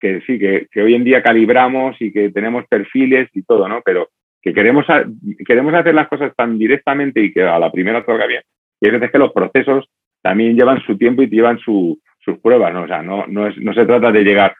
[0.00, 3.82] que sí, que, hoy en día calibramos y que tenemos perfiles y todo, ¿no?
[3.84, 4.08] Pero
[4.42, 4.86] que queremos,
[5.46, 8.42] queremos hacer las cosas tan directamente y que a la primera salga bien.
[8.80, 9.88] Y hay veces que los procesos
[10.22, 11.98] también llevan su tiempo y llevan sus
[12.42, 12.82] pruebas, ¿no?
[12.82, 14.54] O sea, no, no, es, no se trata de llegar.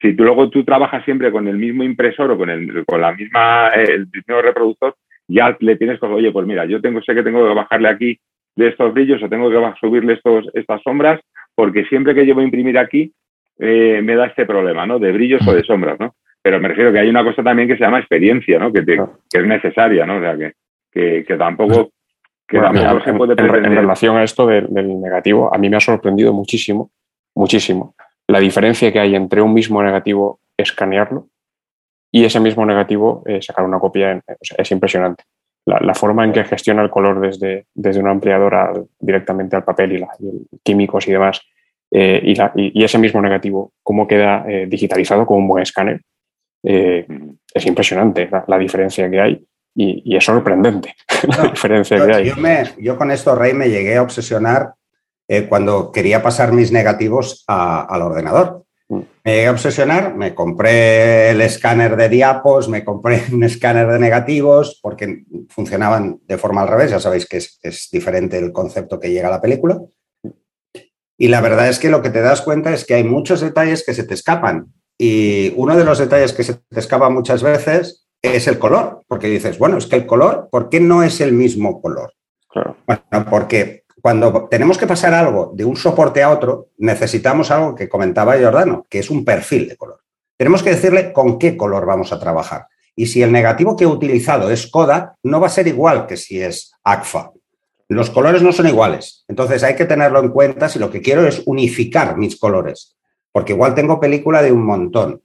[0.00, 3.12] Si tú luego tú trabajas siempre con el mismo impresor o con, el, con la
[3.12, 4.94] misma, eh, el mismo reproductor,
[5.28, 8.18] ya le tienes que, oye, pues mira, yo tengo, sé que tengo que bajarle aquí
[8.54, 11.20] de estos brillos o tengo que subirle estos, estas sombras,
[11.54, 13.12] porque siempre que voy a imprimir aquí,
[13.58, 14.98] eh, me da este problema, ¿no?
[14.98, 16.14] De brillos o de sombras, ¿no?
[16.42, 18.72] Pero me refiero que hay una cosa también que se llama experiencia, ¿no?
[18.72, 20.18] Que, que es necesaria, ¿no?
[20.18, 21.90] O sea, que, que, tampoco,
[22.46, 22.58] que
[23.04, 26.90] se puede en, en, relación a esto del, negativo, a mí me ha sorprendido muchísimo,
[27.34, 27.94] muchísimo,
[28.28, 31.28] la diferencia que hay entre un mismo negativo, escanearlo,
[32.12, 35.24] y ese mismo negativo, eh, sacar una copia, es impresionante.
[35.66, 39.98] La, forma en que gestiona el color desde, desde una ampliadora directamente al papel y,
[39.98, 40.08] la,
[40.62, 41.42] químicos y demás,
[41.90, 46.00] eh, y, ese mismo negativo, cómo queda eh, digitalizado con un buen escáner,
[46.62, 50.94] es impresionante la, diferencia que hay y, es sorprendente
[51.38, 52.24] la diferencia que hay.
[52.24, 52.34] Yo,
[52.78, 54.72] yo, con esto, Rey, me llegué a obsesionar
[55.48, 58.66] cuando quería pasar mis negativos al ordenador.
[58.88, 63.98] Me llegué a obsesionar, me compré el escáner de diapos, me compré un escáner de
[63.98, 69.10] negativos, porque funcionaban de forma al revés, ya sabéis que es, diferente el concepto que
[69.10, 69.80] llega a la película.
[71.18, 73.84] Y la verdad es que lo que te das cuenta es que hay muchos detalles
[73.84, 74.72] que se te escapan.
[74.98, 79.28] Y uno de los detalles que se te escapa muchas veces es el color, porque
[79.28, 82.12] dices, bueno, es que el color, ¿por qué no es el mismo color?
[82.48, 82.76] Claro.
[82.86, 87.88] Bueno, porque cuando tenemos que pasar algo de un soporte a otro, necesitamos algo que
[87.88, 90.00] comentaba Giordano, que es un perfil de color.
[90.36, 92.66] Tenemos que decirle con qué color vamos a trabajar.
[92.94, 96.16] Y si el negativo que he utilizado es Kodak, no va a ser igual que
[96.16, 97.32] si es ACFA.
[97.88, 99.24] Los colores no son iguales.
[99.28, 102.96] Entonces hay que tenerlo en cuenta si lo que quiero es unificar mis colores.
[103.32, 105.22] Porque igual tengo película de un montón.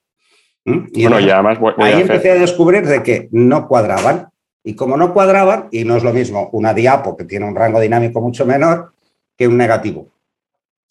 [0.65, 0.85] ¿Mm?
[0.93, 4.31] Y bueno, además ahí empecé a descubrir de que no cuadraban
[4.63, 7.79] y como no cuadraban, y no es lo mismo una diapo que tiene un rango
[7.79, 8.93] dinámico mucho menor
[9.35, 10.09] que un negativo.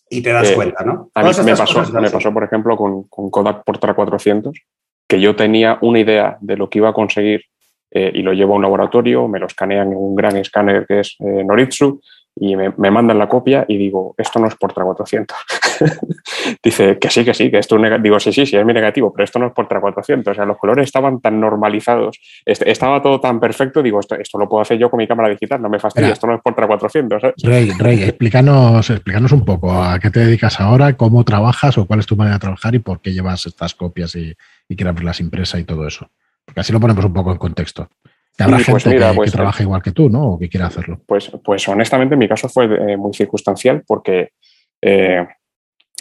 [0.09, 1.11] Y te das eh, cuenta, ¿no?
[1.15, 4.59] A mí me pasó, me pasó, por ejemplo, con, con, Kodak Portra 400,
[5.07, 7.43] que yo tenía una idea de lo que iba a conseguir
[7.91, 11.01] eh, y lo llevo a un laboratorio, me lo escanean en un gran escáner que
[11.01, 12.01] es eh, Noritsu,
[12.37, 15.37] y me, mandan la copia y digo, esto no es Portra 400.
[16.63, 18.03] Dice que sí, que sí, que esto es negativo.
[18.03, 20.31] Digo, sí, sí, sí, es mi negativo, pero esto no es Portra 400.
[20.31, 24.49] O sea, los colores estaban tan normalizados, estaba todo tan perfecto, digo, esto, esto lo
[24.49, 27.23] puedo hacer yo con mi cámara digital, no me fastidia, esto no es Portra 400.
[27.43, 32.01] Rey, Rey, explícanos, explícanos un poco a qué te dedicas ahora, cómo trabajas o cuál
[32.01, 34.35] es tu manera de trabajar y por qué llevas estas copias y,
[34.69, 36.09] y quieres verlas impresas y todo eso.
[36.51, 37.89] Porque así lo ponemos un poco en contexto
[38.45, 40.33] habrá pues gente que, pues, trabaja igual que tú, ¿no?
[40.33, 41.01] O que quiera hacerlo.
[41.07, 44.33] Pues, pues honestamente, en mi caso fue eh, muy circunstancial porque
[44.81, 45.27] eh,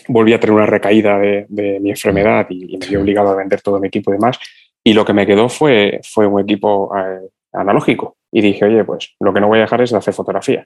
[0.07, 3.79] volví a tener una recaída de, mi enfermedad y, me vi obligado a vender todo
[3.79, 4.39] mi equipo y demás.
[4.83, 8.17] Y lo que me quedó fue, fue un equipo eh, analógico.
[8.31, 10.65] Y dije, oye, pues lo que no voy a dejar es de hacer fotografía.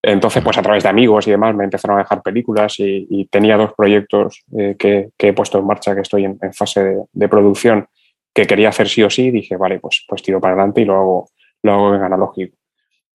[0.00, 3.56] Entonces, pues a través de amigos y demás me empezaron a dejar películas y, tenía
[3.56, 4.44] dos proyectos
[4.78, 7.88] que, he puesto en marcha, que estoy en, fase de, producción
[8.38, 10.94] que quería hacer sí o sí, dije, vale, pues, pues tiro para adelante y lo
[10.94, 11.30] hago,
[11.64, 12.56] lo hago en analógico.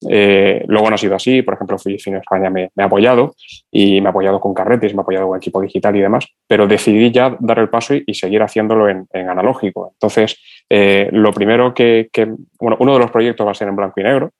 [0.09, 3.33] Eh, luego no ha sido así, por ejemplo, Fujifilm España me, me, ha apoyado
[3.71, 6.67] y me ha apoyado con carretes, me ha apoyado con equipo digital y demás, pero
[6.67, 9.91] decidí ya dar el paso y, seguir haciéndolo en, analógico.
[9.93, 10.38] Entonces,
[10.69, 12.25] eh, lo primero que, que,
[12.59, 14.31] bueno, uno de los proyectos va a ser en blanco y negro,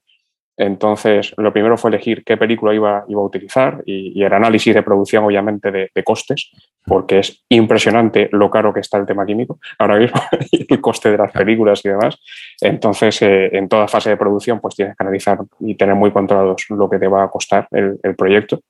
[0.56, 4.84] entonces, lo primero fue elegir qué película iba, iba a utilizar y, el análisis de
[4.84, 6.52] producción, obviamente, de, costes,
[6.86, 11.18] porque es impresionante lo caro que está el tema químico ahora mismo, el coste de
[11.18, 12.20] las películas y demás.
[12.62, 16.66] Entonces, eh, en toda fase de producción, pues tienes que analizar y tener muy controlados
[16.70, 18.62] lo que te va a costar el, proyecto,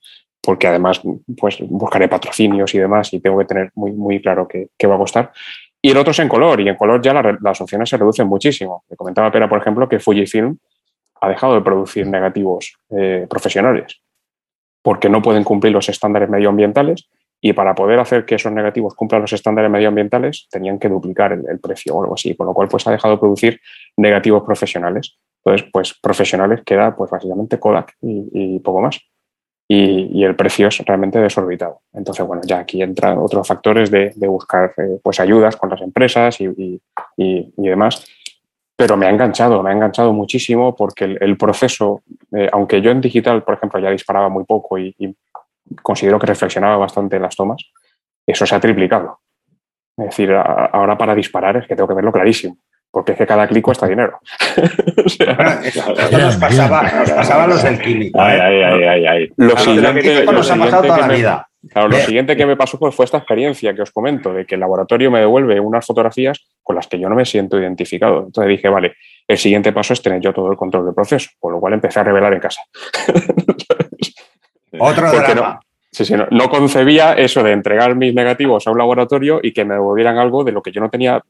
[0.42, 1.02] porque además,
[1.38, 5.00] pues buscaré patrocinios y demás y tengo que tener muy, muy claro qué, va a
[5.00, 5.32] costar.
[5.82, 8.86] Y el otro es en color, y en color ya las opciones se reducen muchísimo.
[8.90, 10.58] Me comentaba Pera, por ejemplo, que Fujifilm
[11.24, 14.02] ha dejado de producir negativos eh, profesionales
[14.82, 17.10] porque no pueden cumplir los estándares medioambientales
[17.40, 21.60] y para poder hacer que esos negativos cumplan los estándares medioambientales tenían que duplicar el,
[21.60, 23.62] precio o algo así, con lo cual pues ha dejado de producir
[23.96, 25.18] negativos profesionales.
[25.44, 29.00] Entonces, pues profesionales queda pues básicamente Kodak y, poco más.
[29.68, 31.82] Y, el precio es realmente desorbitado.
[31.94, 36.40] Entonces, bueno, ya aquí entran otros factores de, buscar eh, pues ayudas con las empresas
[36.42, 36.82] y,
[37.18, 38.06] y demás
[38.76, 43.02] pero me ha enganchado, me ha enganchado muchísimo porque el, proceso, eh, aunque yo en
[43.02, 44.96] digital, por ejemplo, ya disparaba muy poco y,
[45.82, 47.64] considero que reflexionaba bastante en las tomas,
[48.28, 49.20] eso se ha triplicado.
[49.98, 52.58] Es decir, ahora para disparar es que tengo que verlo clarísimo,
[52.94, 54.20] porque es que cada clic cuesta dinero.
[55.06, 55.26] esto
[56.20, 58.22] nos pasaba, nos pasaba los del químico.
[58.22, 58.66] Ay, ¿eh?
[58.66, 61.50] ay, ay, ay, Lo siguiente, nos ha pasado toda la vida.
[61.72, 64.54] Claro, lo siguiente que me pasó fue, fue esta experiencia que os comento, de que
[64.54, 68.26] el laboratorio me devuelve unas fotografías con las que yo no me siento identificado.
[68.28, 68.94] Entonces dije, vale,
[69.28, 72.00] el siguiente paso es tener yo todo el control del proceso, por lo cual empecé
[72.00, 72.62] a revelar en casa.
[74.78, 75.60] Otro drama.
[75.94, 79.76] Sí, sí, no, concebía eso de entregar mis negativos a un laboratorio y que me
[79.76, 81.24] devolvieran algo de lo que yo no tenía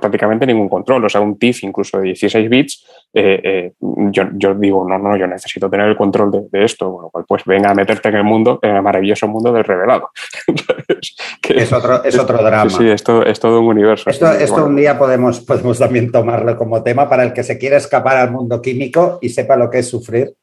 [0.00, 1.06] prácticamente ningún control.
[1.06, 5.26] O sea, un TIFF incluso de 16 bits, eh, eh, yo, digo, no, no, yo
[5.26, 6.90] necesito tener el control de, esto.
[6.90, 10.10] Bueno, pues, pues venga a meterte en el mundo, en el maravilloso mundo del revelado.
[11.48, 12.68] es, otro, es otro drama.
[12.68, 14.10] Sí, es, todo, es todo un universo.
[14.10, 17.78] Esto, esto un día podemos, podemos también tomarlo como tema para el que se quiera
[17.78, 20.34] escapar al mundo químico y sepa lo que es sufrir.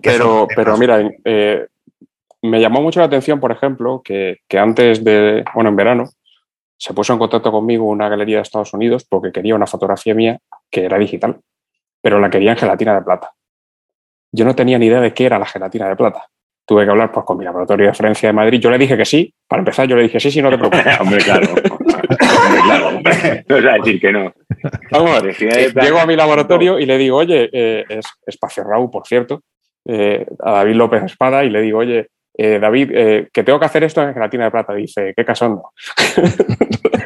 [0.00, 1.66] Pero, pero mira, eh,
[2.42, 6.10] me llamó mucho la atención, por ejemplo, que, antes de, bueno, en verano,
[6.76, 10.38] se puso en contacto conmigo una galería de Estados Unidos porque quería una fotografía mía
[10.68, 11.40] que era digital,
[12.00, 13.32] pero la quería en gelatina de plata.
[14.32, 16.26] Yo no tenía ni idea de qué era la gelatina de plata.
[16.66, 18.58] Tuve que hablar pues, con mi laboratorio de referencia de Madrid.
[18.60, 19.32] Yo le dije que sí.
[19.46, 20.84] Para empezar, yo le dije sí, sí, no te preocupes.
[21.00, 21.48] hombre, claro.
[22.64, 23.00] claro.
[23.48, 24.32] No es decir que no.
[24.90, 29.42] Vamos, llego a mi laboratorio y le digo, oye, eh, es Espacio Raúl, por cierto,
[29.84, 33.66] eh, a David López Espada, y le digo, oye, eh, David, eh, que tengo que
[33.66, 34.74] hacer esto en gelatina de plata.
[34.74, 35.70] Dice, qué casondo.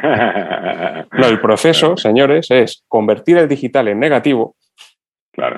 [1.11, 4.55] no, el proceso, señores, es convertir el digital en negativo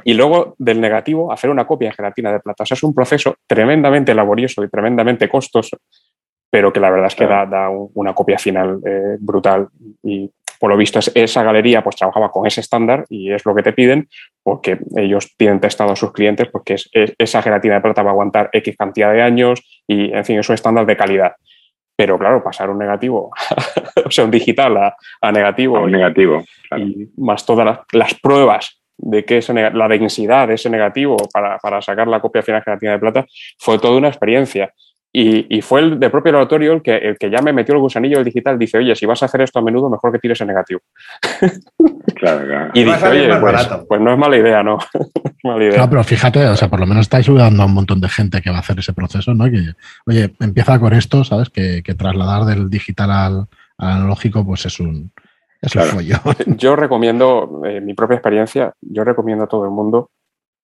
[0.03, 2.63] y luego del negativo hacer una copia en gelatina de plata.
[2.63, 5.77] O sea, es un proceso tremendamente laborioso y tremendamente costoso,
[6.49, 9.67] pero que la verdad es que da, una copia final eh, brutal
[10.03, 13.63] y por lo visto, esa galería pues trabajaba con ese estándar y es lo que
[13.63, 14.09] te piden
[14.43, 16.75] porque ellos tienen testado a sus clientes porque
[17.17, 20.49] esa gelatina de plata va a aguantar X cantidad de años y, en fin, es
[20.49, 21.33] un estándar de calidad.
[21.95, 23.31] Pero claro, pasar un negativo,
[24.05, 24.77] o sea, un digital
[25.21, 25.79] a, negativo.
[25.79, 26.43] un negativo.
[26.77, 32.07] Y más todas las, pruebas de que la densidad de ese negativo para, para sacar
[32.07, 33.25] la copia final de gelatina de plata
[33.57, 34.73] fue toda una experiencia.
[35.11, 38.17] Y, fue el de propio laboratorio el que, el que ya me metió el gusanillo
[38.17, 38.59] del digital.
[38.59, 40.81] Dice, oye, si vas a hacer esto a menudo, mejor que tires en negativo.
[42.15, 42.71] Claro, claro.
[42.73, 44.77] Y dice, oye, pues, pues, no es mala idea, ¿no?
[45.43, 45.89] mala idea.
[45.89, 48.49] Pero fíjate, o sea, por lo menos estáis ayudando a un montón de gente que
[48.49, 49.45] va a hacer ese proceso, ¿no?
[49.45, 49.73] Que,
[50.05, 51.49] oye, empieza con esto, ¿sabes?
[51.49, 53.45] Que, trasladar del digital al,
[53.77, 55.13] analógico, pues es un,
[55.61, 55.73] es
[56.57, 60.09] Yo recomiendo, en mi propia experiencia, yo recomiendo a todo el mundo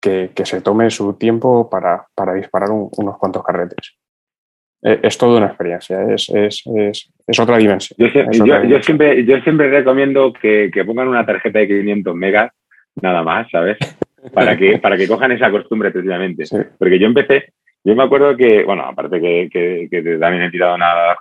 [0.01, 3.95] que, se tome su tiempo para, disparar unos cuantos carretes.
[4.88, 6.69] Eh, es toda una experiencia, es,
[7.39, 7.98] otra dimensión.
[7.98, 12.52] Yo, siempre, yo siempre recomiendo que, pongan una tarjeta de 500 megas,
[13.02, 13.78] nada más, ¿sabes?
[14.32, 16.43] Para que, para que cojan esa costumbre precisamente.
[16.78, 21.17] Porque yo empecé, yo me acuerdo que, bueno, aparte que, que, también he tirado nada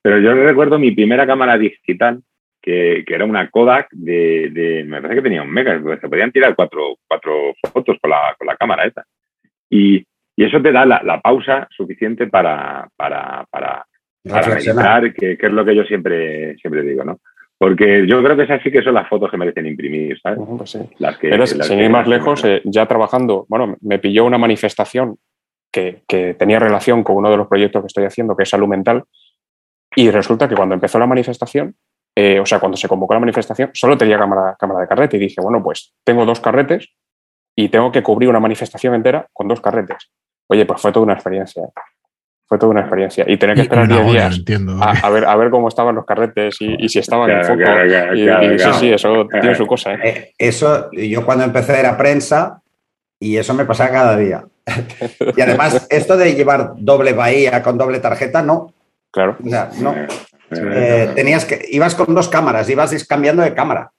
[0.00, 2.22] pero yo recuerdo mi primera cámara digital,
[2.62, 6.96] que, era una Kodak de, me parece que tenía un mega, se podían tirar cuatro,
[7.06, 9.04] cuatro fotos con la, con la cámara esa.
[9.68, 10.02] Y,
[10.36, 13.84] y eso te da la, pausa suficiente para, para, para,
[14.24, 17.20] meditar, que, es lo que yo siempre, siempre digo, ¿no?
[17.58, 20.38] Porque yo creo que esas sí que son las fotos que merecen imprimir, ¿sabes?
[20.58, 24.38] Pues las que, Pero sin ir más lejos, eh, ya trabajando, bueno, me pilló una
[24.38, 25.16] manifestación
[25.70, 26.02] que,
[26.38, 29.04] tenía relación con uno de los proyectos que estoy haciendo, que es salud mental,
[29.94, 31.74] y resulta que cuando empezó la manifestación,
[32.16, 35.20] eh, o sea, cuando se convocó la manifestación, solo tenía cámara, cámara de carrete y
[35.20, 36.88] dije, bueno, pues tengo dos carretes
[37.56, 40.10] y tengo que cubrir una manifestación entera con dos carretes.
[40.52, 41.62] Oye, pues fue toda una experiencia.
[42.46, 43.24] Fue toda una experiencia.
[43.26, 44.40] Y tener que esperar 10 días
[45.02, 47.62] a, ver, a ver cómo estaban los carretes y, si estaban en foco.
[48.14, 49.94] y, sí, sí, eso tiene su cosa.
[49.94, 50.00] ¿eh?
[50.04, 52.60] Eh, eso, yo cuando empecé era prensa
[53.18, 54.44] y eso me pasaba cada día.
[55.36, 58.74] y además, esto de llevar doble bahía con doble tarjeta, no.
[59.10, 59.38] Claro.
[59.42, 59.94] O sea, no.
[60.50, 63.90] Eh, tenías que, ibas con dos cámaras, ibas cambiando de cámara.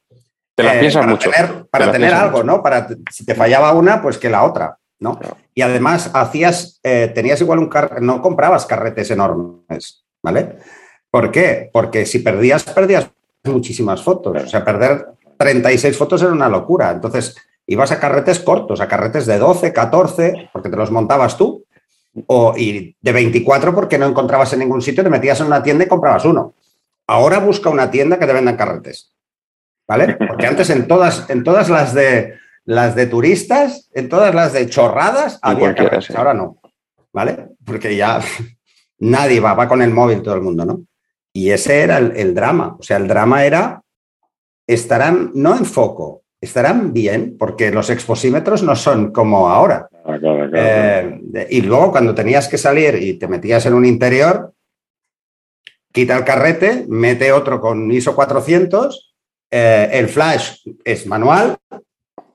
[0.53, 1.31] Te las piensas mucho.
[1.71, 2.61] para tener algo, ¿no?
[2.61, 4.77] Para si te fallaba una, pues que la otra.
[5.03, 5.19] ¿No?
[5.53, 10.55] Y además hacías, eh, tenías igual un carrete, no comprabas carretes enormes, ¿vale?
[11.11, 11.69] ¿Por qué?
[11.71, 13.09] Porque si perdías, perdías
[13.43, 14.43] muchísimas fotos.
[14.43, 15.05] O sea, perder
[15.37, 16.89] 36 fotos era una locura.
[16.89, 17.35] Entonces,
[17.67, 21.65] ibas a carretes cortos, a carretes de 12, 14, porque te los montabas tú,
[22.27, 25.83] o, y de 24 porque no encontrabas en ningún sitio, te metías en una tienda
[25.83, 26.53] y comprabas uno.
[27.07, 29.11] Ahora busca una tienda que te vendan carretes,
[29.85, 30.15] ¿vale?
[30.15, 34.69] Porque antes en todas, en todas las de las de turistas, en todas las de
[34.69, 36.15] chorradas, había carretes.
[36.15, 36.59] Ahora no,
[37.11, 37.49] ¿vale?
[37.65, 38.21] Porque ya
[38.99, 40.81] nadie va, va con el móvil todo el mundo, ¿no?
[41.33, 42.75] Y ese era el, drama.
[42.79, 43.81] O sea, el drama era,
[44.67, 49.87] estarán no en foco, estarán bien, porque los exposímetros no son como ahora.
[50.05, 50.19] Ah,
[50.53, 54.53] eh, y luego cuando tenías que salir y te metías en un interior,
[55.91, 59.15] quita el carrete, mete otro con ISO 400,
[59.49, 61.57] eh, el flash es manual,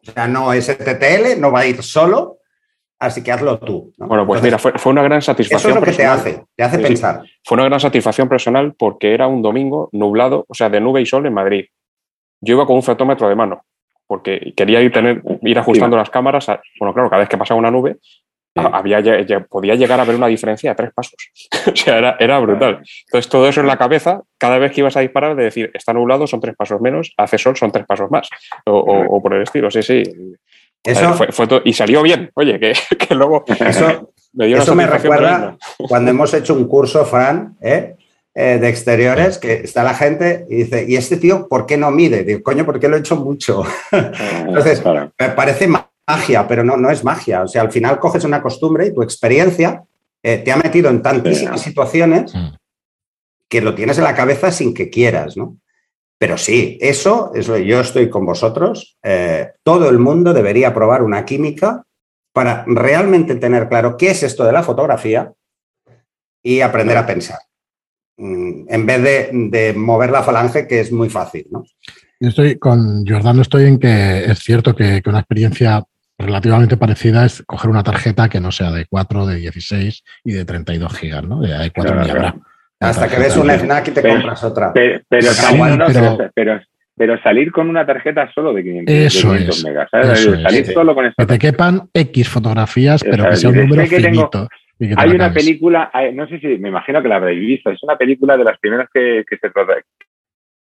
[0.07, 2.38] o sea, no es TTL, no va a ir solo,
[2.99, 3.92] así que hazlo tú.
[3.99, 5.72] Bueno, pues mira, fue, una gran satisfacción.
[5.72, 7.22] Eso es lo que te hace, te hace pensar.
[7.44, 11.07] Fue una gran satisfacción personal porque era un domingo nublado, o sea, de nube y
[11.07, 11.66] sol en Madrid.
[12.40, 13.64] Yo iba con un fotómetro de mano
[14.09, 16.46] porque quería ir, tener, ir ajustando las cámaras.
[16.80, 17.99] bueno, claro, cada vez que pasaba una nube,
[18.55, 19.03] había,
[19.49, 21.14] podía llegar a haber una diferencia de tres pasos.
[21.72, 22.82] o sea, era, brutal.
[23.07, 25.92] Entonces, todo eso en la cabeza, cada vez que ibas a disparar, de decir, está
[25.92, 28.28] nublado, son tres pasos menos, hace sol, son tres pasos más.
[28.66, 30.03] O, por el estilo, sí, sí.
[30.84, 31.16] Eso,
[31.64, 32.30] y salió bien.
[32.34, 32.74] Oye, que,
[33.14, 37.96] luego eso, me, dio eso me recuerda cuando hemos hecho un curso, Fran, ¿eh?
[38.34, 41.90] Eh, de exteriores, que está la gente y dice, ¿y este tío por qué no
[41.90, 42.22] mide?
[42.22, 43.64] Digo, coño, porque lo he hecho mucho.
[43.90, 44.80] Entonces,
[45.18, 45.66] me parece
[46.09, 47.43] magia, pero no, no es magia.
[47.43, 49.85] O sea, al final coges una costumbre y tu experiencia
[50.23, 52.49] eh, te ha metido en tantísimas situaciones mm.
[53.49, 55.59] que lo tienes en la cabeza sin que quieras, ¿no?
[56.19, 58.99] Pero sí, eso es lo yo estoy con vosotros.
[59.05, 61.85] Eh, todo el mundo debería probar una química
[62.33, 65.33] para realmente tener claro qué es esto de la fotografía
[66.43, 67.39] y aprender a pensar.
[68.17, 71.65] Mm, en vez de, mover la falange, que es muy fácil, ¿no?
[72.21, 75.85] Yo estoy con Jordano, estoy en que es cierto que, una experiencia
[76.19, 80.45] relativamente parecida es coger una tarjeta que no sea de 4, de 16 y de
[80.45, 81.41] 32 gigas, ¿no?
[81.41, 82.43] De 4
[82.81, 84.73] hasta que ves un FNAC y te compras otra.
[84.73, 85.29] Pero,
[87.23, 89.89] salir, con una tarjeta solo de 500, megas.
[89.91, 91.25] salir solo con esta.
[91.25, 94.49] Que te quepan X fotografías, pero que sea un número finito.
[94.97, 98.37] hay una película, no sé si, me imagino que la habréis visto, es una película
[98.37, 99.51] de las primeras que, que se,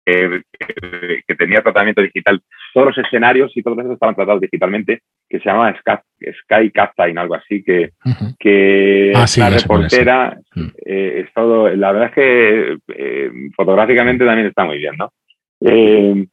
[0.05, 2.41] que, tenía tratamiento digital.
[2.73, 5.01] Todos los escenarios y todos esos estaban tratados digitalmente,
[5.33, 7.89] que se llama Sky, Captain, algo así, que,
[8.37, 10.67] que ah, la reportera mm.
[10.85, 15.11] eh, es todo, la verdad es que eh, fotográficamente también está muy bien, ¿no?
[15.59, 16.23] Eh,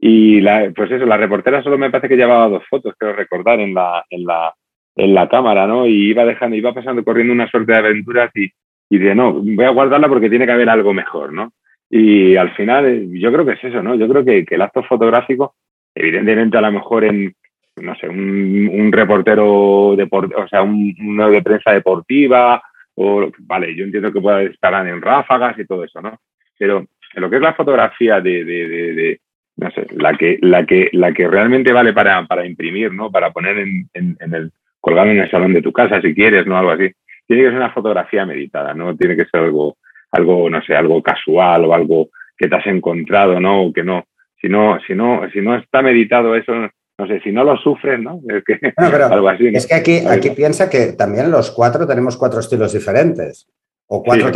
[0.00, 3.60] y la, pues eso, la reportera solo me parece que llevaba dos fotos, creo recordar,
[3.60, 4.54] en la, en la,
[4.96, 5.86] en la cámara, ¿no?
[5.86, 8.50] Y iba dejando, iba pasando corriendo una suerte de aventuras y,
[8.88, 11.52] y de no, voy a guardarla porque tiene que haber algo mejor, ¿no?
[11.90, 13.94] Y al final, yo creo que es eso, ¿no?
[13.94, 15.54] Yo creo que, el acto fotográfico,
[15.94, 17.34] evidentemente a lo mejor en,
[17.82, 22.62] no sé, un, reportero, deportivo, o sea, un, de prensa deportiva,
[22.94, 26.18] o, vale, yo entiendo que pueda estar en ráfagas y todo eso, ¿no?
[26.58, 29.20] Pero en lo que es la fotografía de, de, de,
[29.56, 33.10] no sé, la que, la que, la que realmente vale para, para imprimir, ¿no?
[33.10, 36.56] Para poner en, en, el, colgado en el salón de tu casa, si quieres, ¿no?
[36.56, 36.90] Algo así.
[37.26, 38.96] Tiene que ser una fotografía meditada, ¿no?
[38.96, 39.76] Tiene que ser algo,
[40.12, 43.62] algo, no sé, algo casual o algo que te has encontrado, ¿no?
[43.64, 44.04] O que no.
[44.40, 46.52] Si no, si no, si no está meditado eso,
[46.98, 48.20] no sé, si no lo sufres, ¿no?
[48.28, 52.40] Es que, algo así, Es que aquí, aquí piensa que también los cuatro tenemos cuatro
[52.40, 53.48] estilos diferentes.
[53.90, 54.30] O cuatro,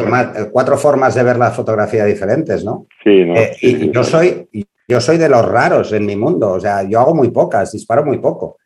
[0.50, 2.86] cuatro formas de ver la fotografía diferentes, ¿no?
[3.04, 4.48] Sí, no, eh, y yo soy,
[4.88, 6.52] yo soy de los raros en mi mundo.
[6.52, 8.56] O sea, yo hago muy pocas, disparo muy poco.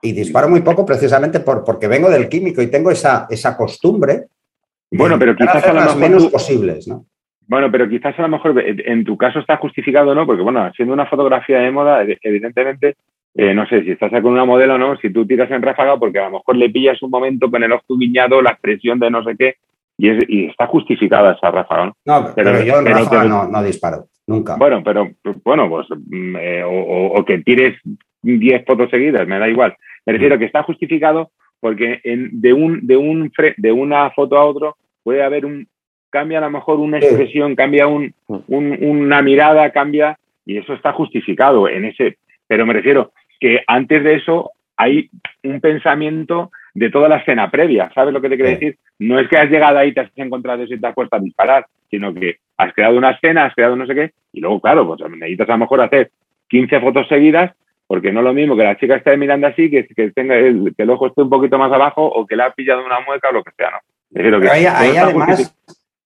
[0.00, 4.28] Y disparo muy poco precisamente por, porque vengo del químico y tengo esa, esa costumbre
[4.90, 5.96] bueno, pero quizás a lo mejor.
[5.98, 7.04] menos posibles, ¿no?
[7.46, 10.26] Bueno, pero quizás a lo mejor en tu caso está justificado, ¿no?
[10.26, 12.96] Porque, bueno, siendo una fotografía de moda, evidentemente,
[13.34, 15.96] eh, no sé si estás con una modelo o no, si tú tiras en ráfaga,
[15.96, 19.10] porque a lo mejor le pillas un momento con el ojo guiñado, la expresión de
[19.10, 19.56] no sé qué,
[19.98, 21.96] y, está justificada esa ráfaga, ¿no?
[22.04, 24.56] No, pero, yo en ráfaga no, disparo, nunca.
[24.56, 25.10] Bueno, pero,
[25.44, 27.78] bueno, pues, mm, eh, o, que tires
[28.22, 29.76] 10 fotos seguidas, me da igual.
[30.06, 34.44] Me refiero que está justificado porque en, de, un, de, un, de una foto a
[34.44, 35.68] otro puede haber un,
[36.08, 38.12] cambia a lo mejor una expresión, cambia un,
[38.48, 42.16] una mirada, cambia, y eso está justificado en ese,
[42.46, 45.10] pero me refiero que antes de eso hay
[45.42, 48.78] un pensamiento de toda la escena previa, ¿sabes lo que te quiero decir?
[48.98, 51.20] No es que has llegado ahí, te has encontrado eso y te has puesto a
[51.20, 54.86] disparar, sino que has creado una escena, has creado no sé qué, y luego, claro,
[54.86, 56.10] pues necesitas a lo mejor hacer
[56.48, 57.52] 15 fotos seguidas
[57.90, 60.72] porque no es lo mismo que la chica esté mirando así, que, que, tenga el,
[60.76, 63.30] que el ojo esté un poquito más abajo o que la ha pillado una mueca
[63.30, 64.40] o lo que sea, ¿no?
[64.40, 65.56] Que ahí, además,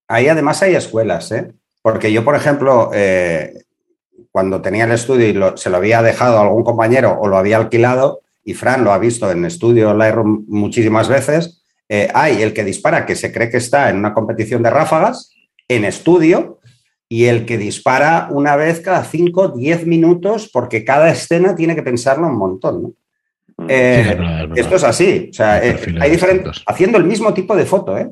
[0.09, 1.53] ahí, además, hay escuelas, ¿eh?
[1.83, 3.53] Porque yo, por ejemplo, eh,
[4.35, 7.57] cuando tenía el estudio y se lo había dejado a algún compañero o lo había
[7.57, 12.65] alquilado, y Fran lo ha visto en estudio Lightroom muchísimas veces, eh, hay el que
[12.65, 15.31] dispara que se cree que está en una competición de ráfagas
[15.69, 16.59] en estudio
[17.09, 21.85] y el que dispara una vez cada 5, 10 minutos, porque cada escena tiene que
[21.85, 22.83] pensarlo un montón.
[22.83, 22.89] ¿no?
[23.59, 23.67] Mm.
[23.69, 27.97] Eh, esto es así, o sea, eh, hay diferentes, haciendo el mismo tipo de foto,
[27.97, 28.11] ¿eh?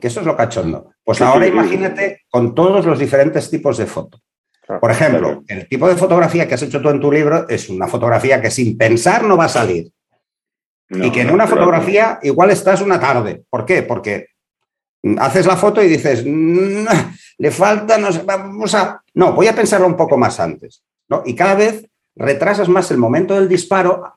[0.00, 0.90] que eso es lo cachondo.
[1.04, 4.18] Pues ahora imagínate con todos los diferentes tipos de foto.
[4.66, 7.88] Por ejemplo, el tipo de fotografía que has hecho tú en tu libro es una
[7.88, 9.90] fotografía que sin pensar no va a salir.
[10.88, 13.42] y que en una fotografía igual estás una tarde.
[13.48, 13.82] ¿Por qué?
[13.82, 14.28] Porque
[15.18, 19.02] haces la foto y dices, le falta, no sé, vamos a...
[19.14, 20.82] No, voy a pensarlo un poco más antes.
[21.08, 21.22] ¿no?
[21.24, 24.14] Y cada vez retrasas más el momento del disparo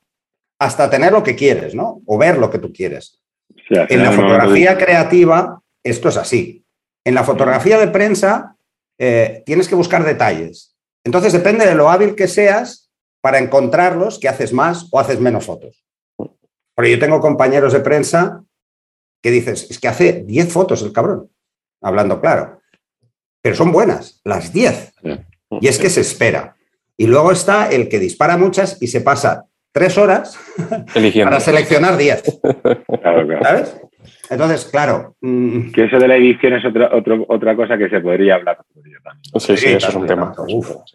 [0.58, 2.02] hasta tener lo que quieres, ¿no?
[2.06, 3.20] O ver lo que tú quieres.
[3.68, 6.64] en la fotografía creativa, esto es así.
[7.04, 8.55] En la fotografía de prensa,
[8.98, 10.76] eh, tienes que buscar detalles.
[11.04, 12.90] Entonces, depende de lo hábil que seas
[13.20, 15.84] para encontrarlos, que haces más o haces menos fotos.
[16.74, 18.44] Porque yo tengo compañeros de prensa
[19.22, 21.30] que dices, es que hace 10 fotos el cabrón,
[21.82, 22.60] hablando claro.
[23.42, 24.94] Pero son buenas, las 10.
[25.60, 26.56] Y es que se espera.
[26.96, 30.38] Y luego está el que dispara muchas y se pasa tres horas
[31.24, 32.22] para seleccionar 10.
[33.42, 33.76] ¿Sabes?
[34.30, 35.14] Entonces, claro.
[35.20, 36.90] Mm, que eso de la edición es otra,
[37.28, 38.58] otra cosa que se podría hablar.
[39.38, 40.32] Sí, sí, eso es un tema.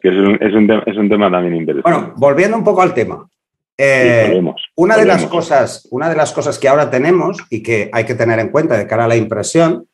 [0.02, 0.54] es
[0.98, 1.82] un, tema también interesante.
[1.82, 3.28] Bueno, volviendo un poco al tema.
[3.78, 4.40] Eh,
[4.76, 8.16] una, de las cosas, una de las cosas que ahora tenemos y que hay que
[8.16, 9.88] tener en cuenta de cara a la impresión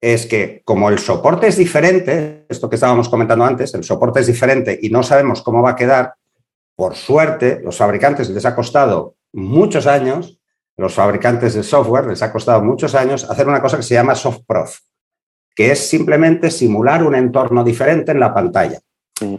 [0.00, 4.26] es que como el soporte es diferente, esto que estábamos comentando antes, el soporte es
[4.26, 6.14] diferente y no sabemos cómo va a quedar,
[6.74, 10.39] por suerte, los fabricantes les ha costado muchos años,
[10.80, 14.14] los fabricantes de software les ha costado muchos años hacer una cosa que se llama
[14.14, 14.78] SoftProf,
[15.54, 18.80] que es simplemente simular un entorno diferente en la pantalla.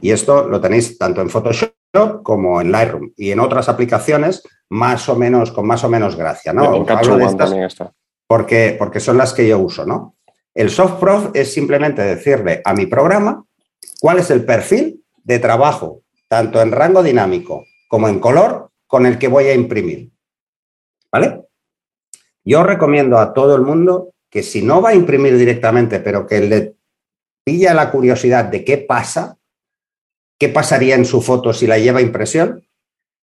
[0.01, 1.73] Y esto lo tenéis tanto en Photoshop
[2.21, 6.53] como en Lightroom y en otras aplicaciones más o menos con más o menos gracia,
[6.53, 6.75] ¿no?
[6.75, 7.91] En también está.
[8.27, 10.15] Porque, porque son las que yo uso, ¿no?
[10.53, 13.43] El SoftProf es simplemente decirle a mi programa
[13.99, 19.17] cuál es el perfil de trabajo, tanto en rango dinámico como en color, con el
[19.17, 20.11] que voy a imprimir.
[21.11, 21.45] ¿Vale?
[22.43, 26.39] Yo recomiendo a todo el mundo que si no va a imprimir directamente, pero que
[26.39, 26.75] le
[27.43, 29.37] pilla la curiosidad de qué pasa,
[30.39, 32.65] qué pasaría en su foto si la lleva impresión,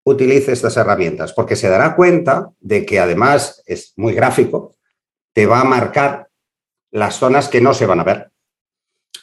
[0.05, 4.75] utilice estas herramientas, porque se dará cuenta de que además es muy gráfico,
[5.35, 6.29] te va a marcar
[6.91, 8.31] las zonas que no se van a ver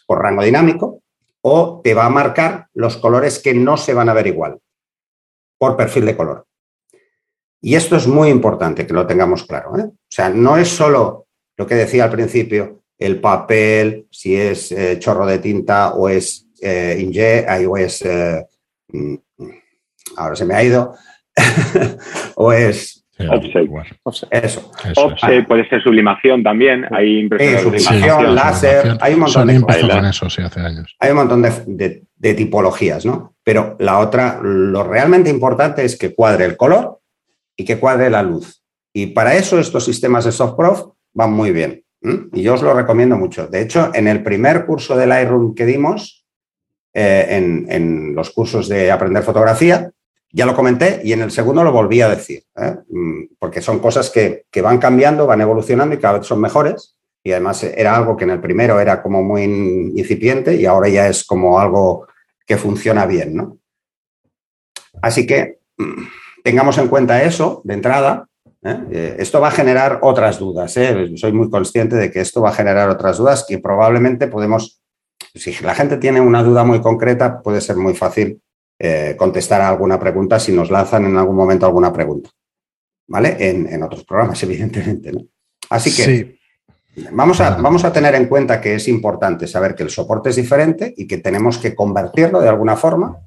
[0.05, 1.01] por rango dinámico
[1.41, 4.59] o te va a marcar los colores que no se van a ver igual
[5.57, 6.45] por perfil de color.
[7.65, 9.75] Y esto es muy importante que lo tengamos claro.
[9.75, 9.85] ¿eh?
[9.85, 11.25] O sea, no es solo
[11.57, 16.47] lo que decía al principio, el papel, si es eh, chorro de tinta o es
[16.61, 18.45] eh, o es, eh,
[18.89, 19.15] mm,
[20.15, 20.93] ahora se me ha ido,
[22.35, 23.03] o es
[24.29, 24.71] eso.
[25.47, 26.85] puede ser sublimación también.
[26.91, 30.95] Hay impresiones sublimación, láser, hay un montón de con eso, sí, hace años.
[30.99, 33.33] Hay un montón de, tipologías, ¿no?
[33.43, 36.99] Pero la otra, lo realmente importante es que cuadre el color
[37.55, 38.63] y que cuadre la luz.
[38.93, 41.83] Y para eso estos sistemas de SoftProf van muy bien.
[42.33, 43.47] Y yo os lo recomiendo mucho.
[43.47, 46.25] De hecho, en el primer curso de Lightroom que dimos,
[46.93, 49.91] eh, en, en los cursos de aprender fotografía,
[50.35, 52.75] ya lo comenté y en el segundo lo volví a decir, ¿eh?
[52.89, 56.97] mm, porque son cosas que, van cambiando, van evolucionando y cada vez son mejores.
[57.23, 61.07] Y además era algo que en el primero era como muy incipiente y ahora ya
[61.07, 62.07] es como algo
[62.45, 63.57] que funciona bien, ¿no?
[65.01, 66.03] Así que mm,
[66.45, 68.27] tengamos en cuenta eso de entrada.
[68.63, 68.77] ¿eh?
[68.91, 70.71] Eh, esto va a generar otras dudas.
[70.71, 74.79] Soy muy consciente de que esto va a generar otras dudas que probablemente podemos,
[75.33, 78.39] si la gente tiene una duda muy concreta, puede ser muy fácil
[78.77, 82.29] eh, contestar a alguna pregunta si nos lanzan en algún momento alguna pregunta.
[83.07, 83.37] ¿Vale?
[83.39, 85.11] En, otros programas, evidentemente.
[85.13, 85.21] ¿no?
[85.71, 86.37] Así que
[87.11, 90.35] vamos, a, vamos a tener en cuenta que es importante saber que el soporte es
[90.35, 93.17] diferente y que tenemos que convertirlo de alguna forma,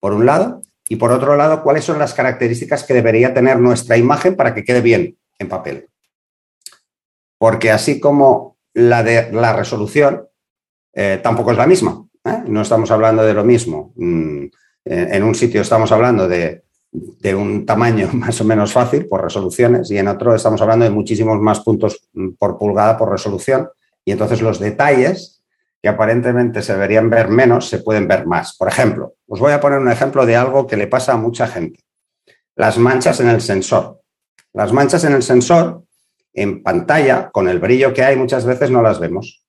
[0.00, 3.96] por un lado, y por otro lado, cuáles son las características que debería tener nuestra
[3.96, 5.88] imagen para que quede bien en papel.
[7.38, 10.28] Porque así como la de la resolución
[10.94, 12.06] eh, tampoco es la misma.
[12.24, 12.42] ¿eh?
[12.46, 13.92] No estamos hablando de lo mismo.
[13.96, 14.46] Mm,
[14.86, 16.62] en un sitio estamos hablando de,
[17.34, 21.40] un tamaño más o menos fácil por resoluciones y en otro estamos hablando de muchísimos
[21.40, 22.08] más puntos
[22.38, 23.68] por pulgada por resolución
[24.04, 25.35] y entonces los detalles
[25.86, 28.56] que aparentemente se deberían ver menos se pueden ver más.
[28.56, 31.46] Por ejemplo, os voy a poner un ejemplo de algo que le pasa a mucha
[31.46, 31.78] gente.
[32.56, 34.00] Las manchas en el sensor.
[34.52, 35.84] Las manchas en el sensor
[36.34, 39.46] en pantalla, con el brillo que hay, muchas veces no las vemos.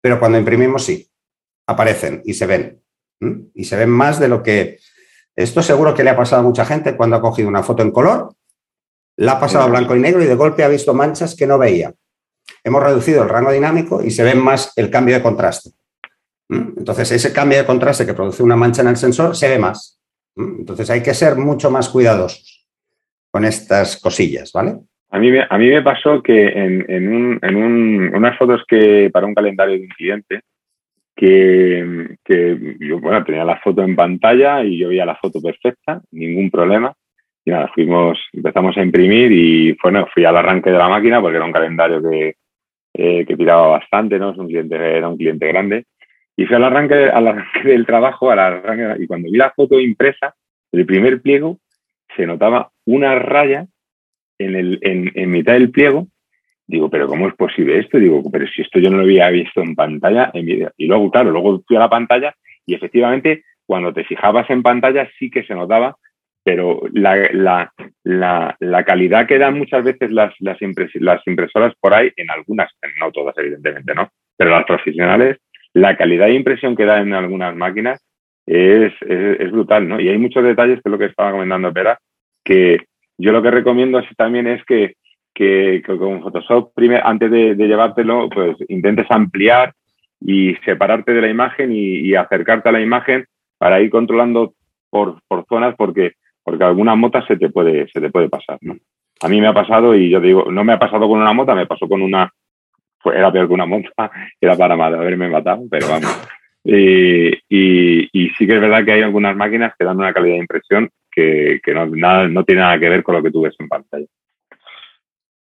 [0.00, 1.06] Pero cuando imprimimos sí,
[1.66, 2.82] aparecen y se ven.
[3.52, 4.78] Y se ven más de lo que...
[5.36, 7.90] Esto seguro que le ha pasado a mucha gente cuando ha cogido una foto en
[7.90, 8.34] color,
[9.18, 11.58] la ha pasado a blanco y negro y de golpe ha visto manchas que no
[11.58, 11.92] veía.
[12.64, 15.70] Hemos reducido el rango dinámico y se ve más el cambio de contraste.
[16.48, 20.00] Entonces, ese cambio de contraste que produce una mancha en el sensor se ve más.
[20.36, 22.66] Entonces, hay que ser mucho más cuidadosos
[23.30, 24.78] con estas cosillas, ¿vale?
[25.10, 29.74] A mí, me, a mí me pasó que en, unas fotos que para un calendario
[29.74, 30.40] de un cliente,
[31.16, 36.50] que, yo, bueno, tenía la foto en pantalla y yo veía la foto perfecta, ningún
[36.50, 36.94] problema.
[37.48, 41.38] Y nada, fuimos, empezamos a imprimir y bueno, fui al arranque de la máquina porque
[41.38, 42.34] era un calendario que,
[42.92, 44.32] eh, que tiraba bastante, ¿no?
[44.32, 45.86] Es un cliente, era un cliente grande.
[46.36, 49.80] Y fui al arranque, al arranque del trabajo, al arranque, y cuando vi la foto
[49.80, 50.34] impresa,
[50.72, 51.56] el primer pliego,
[52.14, 53.66] se notaba una raya
[54.38, 56.06] en, el, en, en mitad del pliego
[56.66, 57.98] Digo, pero ¿cómo es posible esto?
[57.98, 60.70] Digo, pero si esto yo no lo había visto en pantalla, en video.
[60.76, 62.34] Y luego, claro, luego fui a la pantalla
[62.66, 65.96] y efectivamente cuando te fijabas en pantalla sí que se notaba,
[66.48, 67.70] pero la,
[68.86, 73.94] calidad que dan muchas veces las, las, impresoras por ahí, en algunas, no todas evidentemente,
[73.94, 74.08] ¿no?
[74.34, 75.36] Pero las profesionales,
[75.74, 78.02] la calidad de impresión que dan en algunas máquinas
[78.46, 78.94] es,
[79.52, 80.00] brutal, ¿no?
[80.00, 81.98] Y hay muchos detalles, que es lo que estaba comentando Pera,
[82.42, 82.78] que
[83.18, 84.94] yo lo que recomiendo también es que,
[85.98, 86.72] con Photoshop,
[87.02, 89.74] antes de, llevártelo, pues intentes ampliar
[90.18, 93.26] y separarte de la imagen y, acercarte a la imagen
[93.58, 94.54] para ir controlando
[94.88, 96.12] por, por zonas porque,
[96.48, 98.56] porque alguna mota se te puede, se te puede pasar.
[98.62, 98.74] ¿no?
[99.20, 101.54] A mí me ha pasado y yo digo, no me ha pasado con una mota,
[101.54, 102.32] me pasó con una,
[103.04, 106.28] era peor que una mota, era para haberme matado, pero vamos.
[106.64, 110.40] Y, y, sí que es verdad que hay algunas máquinas que dan una calidad de
[110.40, 113.54] impresión que, que no, nada, no tiene nada que ver con lo que tú ves
[113.58, 114.06] en pantalla.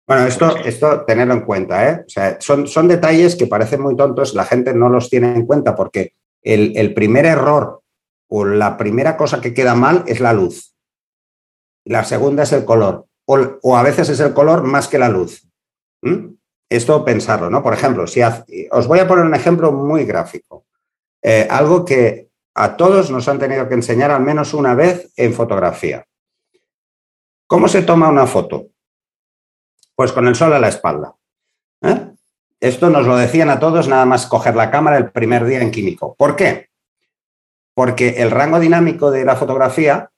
[0.08, 2.04] Bueno, esto, esto tenerlo en cuenta, ¿eh?
[2.06, 5.46] O sea, son, son detalles que parecen muy tontos, la gente no los tiene en
[5.46, 7.82] cuenta porque el, el primer error
[8.30, 10.73] o la primera cosa que queda mal es la luz.
[11.86, 13.08] La segunda es el color.
[13.26, 15.48] O, a veces es el color más que la luz.
[16.70, 17.64] Esto pensarlo, ¿no?
[17.64, 18.22] Por ejemplo, si
[18.72, 20.66] os voy a poner un ejemplo muy gráfico.
[21.22, 25.34] Eh, algo que a todos nos han tenido que enseñar al menos una vez en
[25.34, 26.06] fotografía.
[27.48, 28.68] ¿Cómo se toma una foto?
[29.96, 31.16] Pues con el sol a la espalda.
[31.82, 32.12] ¿eh?
[32.60, 35.72] Esto nos lo decían a todos nada más coger la cámara el primer día en
[35.72, 36.16] químico.
[36.16, 36.70] ¿Por qué?
[37.74, 40.12] Porque el rango dinámico de la fotografía,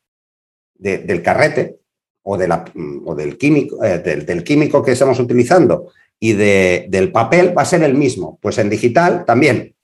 [0.76, 1.80] del carrete
[2.24, 7.84] o, del, químico, eh, del, químico que estamos utilizando y del papel va a ser
[7.84, 8.40] el mismo.
[8.42, 9.76] Pues en digital también,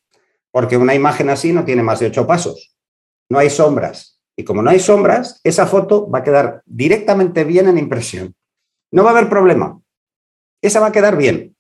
[0.51, 2.75] porque una imagen así no tiene más de ocho pasos.
[3.29, 4.19] No hay sombras.
[4.35, 8.35] Y como no hay sombras, esa foto va a quedar directamente bien en impresión.
[8.91, 9.79] No va a haber problema.
[10.61, 11.55] Esa va a quedar bien.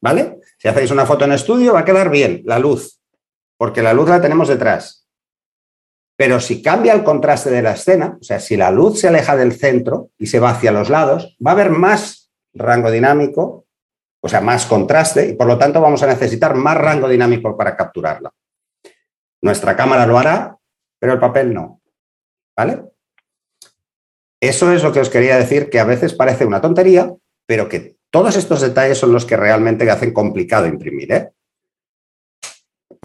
[0.00, 0.40] ¿Vale?
[0.58, 3.00] Si hacéis una foto en estudio, va a quedar bien la luz,
[3.56, 4.97] porque la luz la tenemos detrás.
[6.18, 9.36] Pero si cambia el contraste de la escena, o sea, si la luz se aleja
[9.36, 13.66] del centro y se va hacia los lados, va a haber más rango dinámico,
[14.20, 17.76] o sea, más contraste, y por lo tanto vamos a necesitar más rango dinámico para
[17.76, 18.34] capturarla.
[19.42, 20.58] Nuestra cámara lo hará,
[20.98, 21.80] pero el papel no.
[22.56, 22.82] ¿Vale?
[24.40, 27.14] Eso es lo que os quería decir, que a veces parece una tontería,
[27.46, 31.12] pero que todos estos detalles son los que realmente hacen complicado imprimir.
[31.12, 31.30] ¿eh?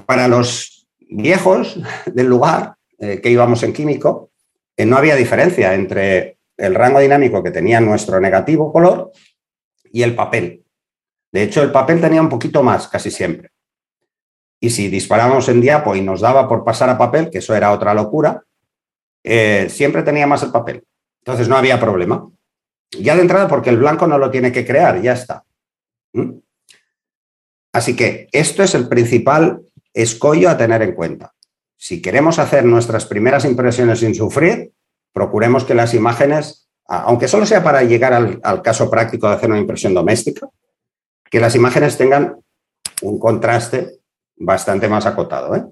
[0.07, 2.73] Para los viejos del lugar
[3.03, 4.31] eh, que íbamos en químico,
[4.77, 9.11] eh, no había diferencia entre el rango dinámico que tenía nuestro negativo color
[9.91, 10.63] y el papel.
[11.31, 13.51] De hecho, el papel tenía un poquito más casi siempre.
[14.61, 17.71] Y si disparábamos en diapo y nos daba por pasar a papel, que eso era
[17.71, 18.43] otra locura,
[19.67, 20.85] siempre tenía más el papel.
[21.19, 22.29] Entonces no había problema.
[22.99, 25.43] Ya de entrada porque el blanco no lo tiene que crear, ya está.
[26.13, 26.37] ¿Mm?
[27.73, 29.61] Así que esto es el principal
[29.93, 31.33] escollo a tener en cuenta.
[31.83, 34.71] Si queremos hacer nuestras primeras impresiones sin sufrir,
[35.11, 39.59] procuremos que las imágenes, aunque solo sea para llegar al, caso práctico de hacer una
[39.59, 40.47] impresión doméstica,
[41.29, 42.37] que las imágenes tengan
[43.01, 43.99] un contraste
[44.37, 45.57] bastante más acotado.
[45.57, 45.65] ¿eh?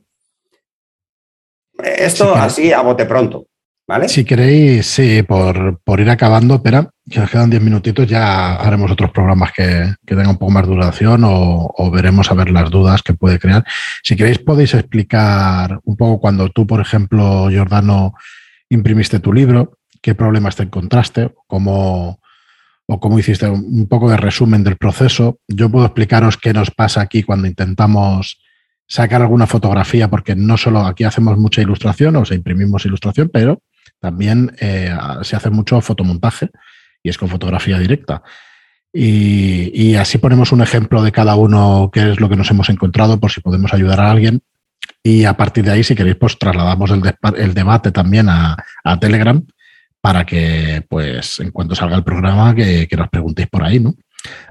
[1.82, 3.46] Esto así a bote pronto.
[4.08, 9.12] Si queréis, sí, por, ir acabando, pero que nos quedan 10 minutitos, ya haremos otros
[9.12, 13.38] programas que, tengan un poco más duración o, veremos a ver las dudas que puede
[13.38, 13.66] crear.
[14.02, 18.14] Si queréis, podéis explicar un poco cuando tú, por ejemplo, Jordano,
[18.70, 22.22] imprimiste tu libro, qué problemas te encontraste, cómo,
[22.86, 25.40] o cómo hiciste un poco de resumen del proceso.
[25.50, 28.42] Yo puedo explicaros qué nos pasa aquí cuando intentamos
[28.88, 33.62] sacar alguna fotografía, porque no solo aquí hacemos mucha ilustración, o sea, imprimimos ilustración, pero
[34.02, 34.90] también eh,
[35.22, 36.50] se hace mucho fotomontaje
[37.04, 38.24] y es con fotografía directa.
[38.94, 43.20] Y, así ponemos un ejemplo de cada uno, qué es lo que nos hemos encontrado,
[43.20, 44.42] por si podemos ayudar a alguien.
[45.02, 48.58] Y a partir de ahí, si queréis, pues trasladamos el, debate también a,
[49.00, 49.42] Telegram
[50.02, 53.94] para que, pues, en cuanto salga el programa, que, nos preguntéis por ahí, ¿no?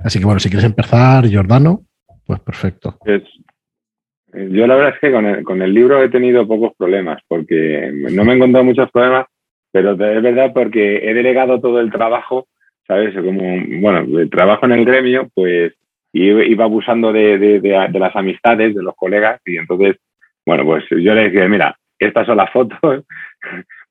[0.02, 1.82] Así que, bueno, si quieres empezar, Jordano,
[2.24, 2.96] pues perfecto.
[3.04, 3.22] Pues,
[4.32, 8.32] yo la verdad es que con el libro he tenido pocos problemas, porque no me
[8.32, 9.26] he encontrado muchos problemas,
[9.72, 12.46] pero es verdad porque he delegado todo el trabajo,
[12.86, 13.14] ¿sabes?
[13.14, 15.74] Como, bueno, trabajo en el gremio, pues
[16.12, 19.96] iba abusando de, de, las amistades, de los colegas, y entonces,
[20.44, 22.78] bueno, pues yo le decía, mira, estas son las fotos,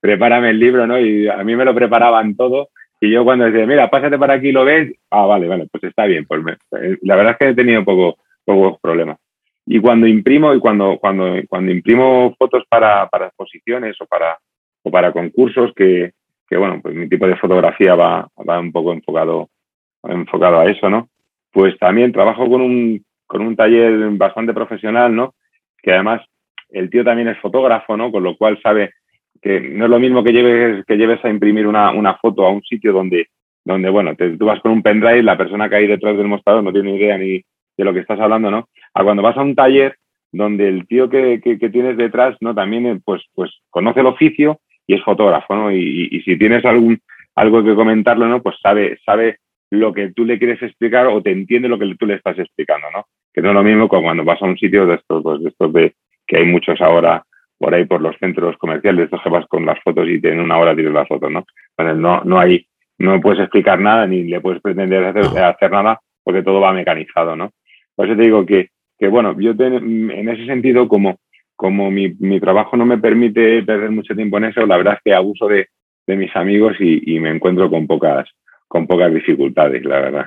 [0.02, 1.00] prepárame el libro, ¿no?
[1.00, 2.70] Y a mí me lo preparaban todo,
[3.00, 6.06] y yo cuando decía, mira, pásate para aquí, lo ves, ah, vale, vale, pues está
[6.06, 6.42] bien, pues
[7.02, 9.18] la verdad es que he tenido poco, pocos problemas.
[9.66, 14.38] Y cuando imprimo, y cuando, cuando, cuando imprimo fotos para, para exposiciones o para,
[14.92, 16.12] para concursos que,
[16.48, 19.50] que, bueno, pues mi tipo de fotografía va, va un poco enfocado,
[20.04, 21.10] enfocado a eso, ¿no?
[21.52, 25.36] Pues también trabajo con un, con un taller bastante profesional, ¿no?
[25.82, 26.22] Que además
[26.70, 28.12] el tío también es fotógrafo, ¿no?
[28.12, 28.92] Con lo cual sabe
[29.42, 32.52] que no es lo mismo que lleves, que lleves a imprimir una, una foto a
[32.52, 33.28] un sitio donde,
[33.64, 36.64] donde bueno, te, tú vas con un pendrive, la persona que hay detrás del mostrador
[36.64, 37.42] no tiene ni idea ni
[37.78, 38.68] de lo que estás hablando, ¿no?
[38.94, 39.96] A cuando vas a un taller
[40.32, 42.54] donde el tío que, que, tienes detrás, ¿no?
[42.54, 44.60] También, pues, pues conoce el oficio
[44.90, 45.72] y es fotógrafo, ¿no?
[45.72, 47.00] Y, y, si tienes algún,
[47.36, 48.42] algo que comentarlo, ¿no?
[48.42, 49.38] Pues sabe, sabe
[49.70, 52.88] lo que tú le quieres explicar o te entiende lo que tú le estás explicando,
[52.92, 53.06] ¿no?
[53.32, 55.50] Que no es lo mismo como cuando vas a un sitio de estos, pues de
[55.50, 55.94] estos de,
[56.26, 57.22] que hay muchos ahora
[57.60, 60.58] por ahí por los centros comerciales, estos que vas con las fotos y tienen una
[60.58, 61.46] hora tienes las fotos, ¿no?
[61.78, 62.66] Bueno, no, no hay,
[62.98, 67.36] no puedes explicar nada ni le puedes pretender hacer, hacer nada porque todo va mecanizado,
[67.36, 67.52] ¿no?
[67.96, 71.20] Por eso te digo que, que bueno, yo en ese sentido, como,
[71.60, 75.02] como mi, mi, trabajo no me permite perder mucho tiempo en eso, la verdad es
[75.04, 75.68] que abuso de,
[76.08, 78.30] de mis amigos y, y, me encuentro con pocas,
[78.66, 80.26] con pocas dificultades, la verdad.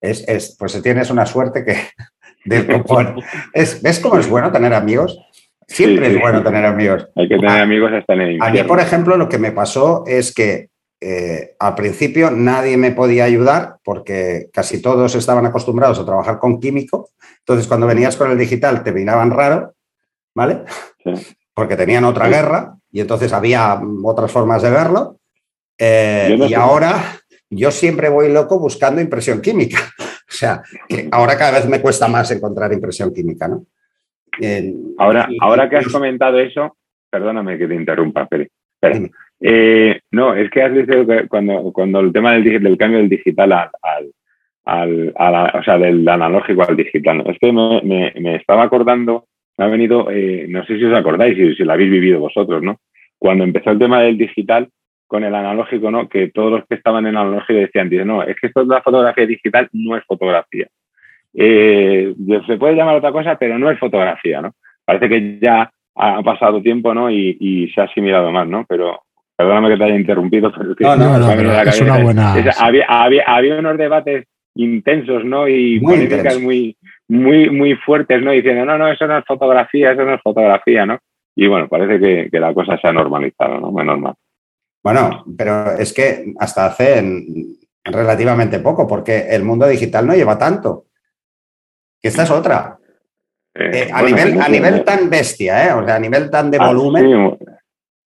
[0.00, 1.74] Es, es, pues tienes una suerte que
[2.44, 2.68] del
[3.52, 5.18] es, ¿Ves cómo es bueno tener amigos?
[5.66, 7.08] Siempre es bueno tener amigos.
[7.16, 10.04] Hay que tener amigos hasta en el A mí, por ejemplo, lo que me pasó
[10.06, 10.68] es que
[11.00, 16.60] eh, al principio nadie me podía ayudar porque casi todos estaban acostumbrados a trabajar con
[16.60, 17.10] químico.
[17.40, 19.72] Entonces, cuando venías con el digital te miraban raro,
[20.36, 20.58] ¿vale?
[21.54, 25.16] Porque tenían otra guerra y entonces había otras formas de verlo.
[25.78, 27.02] Eh, y ahora
[27.48, 29.78] yo siempre voy loco buscando impresión química.
[30.28, 33.64] O sea, que ahora cada vez me cuesta más encontrar impresión química, ¿no?
[34.98, 36.76] ahora, ahora que has comentado eso,
[37.08, 38.50] perdóname que te interrumpa, Pérez.
[39.40, 43.08] Eh, no, es que has dicho que cuando, cuando el tema del, del cambio del
[43.08, 44.12] digital al,
[44.64, 45.14] al,
[45.54, 49.26] o sea, del analógico al digital, es que me, me, estaba acordando,
[49.58, 52.62] me ha venido, eh, no sé si os acordáis, si, si lo habéis vivido vosotros,
[52.62, 52.78] ¿no?
[53.18, 54.68] Cuando empezó el tema del digital
[55.06, 56.08] con el analógico, ¿no?
[56.08, 59.26] Que todos los que estaban en analógico decían, no, es que esto es la fotografía
[59.26, 60.66] digital, no es fotografía.
[61.34, 62.14] Eh,
[62.46, 64.54] se puede llamar otra cosa, pero no es fotografía, ¿no?
[64.84, 67.10] Parece que ya ha pasado tiempo, ¿no?
[67.10, 68.64] Y, se ha asimilado más, ¿no?
[68.68, 69.02] Pero
[69.36, 72.34] perdóname que te haya interrumpido, pero no, no, no, es una buena...
[72.58, 75.46] había, unos debates intensos, ¿no?
[75.46, 76.76] Y políticas muy,
[77.08, 78.32] muy, muy fuertes, ¿no?
[78.32, 80.98] Diciendo, no, no, eso no es fotografía, eso no es fotografía, ¿no?
[81.34, 83.70] Y bueno, parece que, que la cosa se ha normalizado, ¿no?
[83.70, 84.14] Muy normal.
[84.82, 87.02] Bueno, pero es que hasta hace
[87.84, 90.84] relativamente poco, porque el mundo digital no lleva tanto.
[92.00, 92.78] Que esta es otra.
[93.54, 95.72] Eh, eh, a, nivel, a nivel tan bestia, ¿eh?
[95.72, 97.38] O sea, a nivel tan de ah, volumen.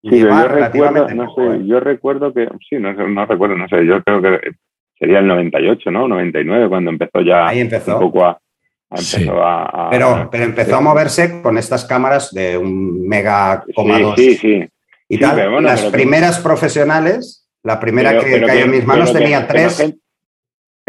[0.03, 4.03] sí, yo, recuerdo, no sé, yo recuerdo que, sí, no, no, recuerdo, no sé, yo
[4.03, 4.53] creo que
[4.99, 6.07] sería el 98, ¿no?
[6.09, 7.97] 99, cuando empezó ya Ahí empezó.
[7.97, 8.41] un poco a,
[8.91, 14.37] a, pero, pero empezó a moverse con estas cámaras de un mega coma sí, sí,
[14.37, 14.69] sí,
[15.09, 15.63] Y tal.
[15.63, 19.95] Las primeras profesionales, la primera que cayó en mis manos tenía tres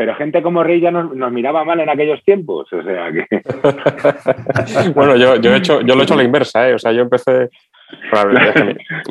[0.01, 4.89] pero gente como Rey ya nos, miraba mal en aquellos tiempos, o sea que...
[4.95, 6.73] bueno, yo, he hecho, yo lo he hecho a la inversa, ¿eh?
[6.73, 7.49] o sea, yo empecé...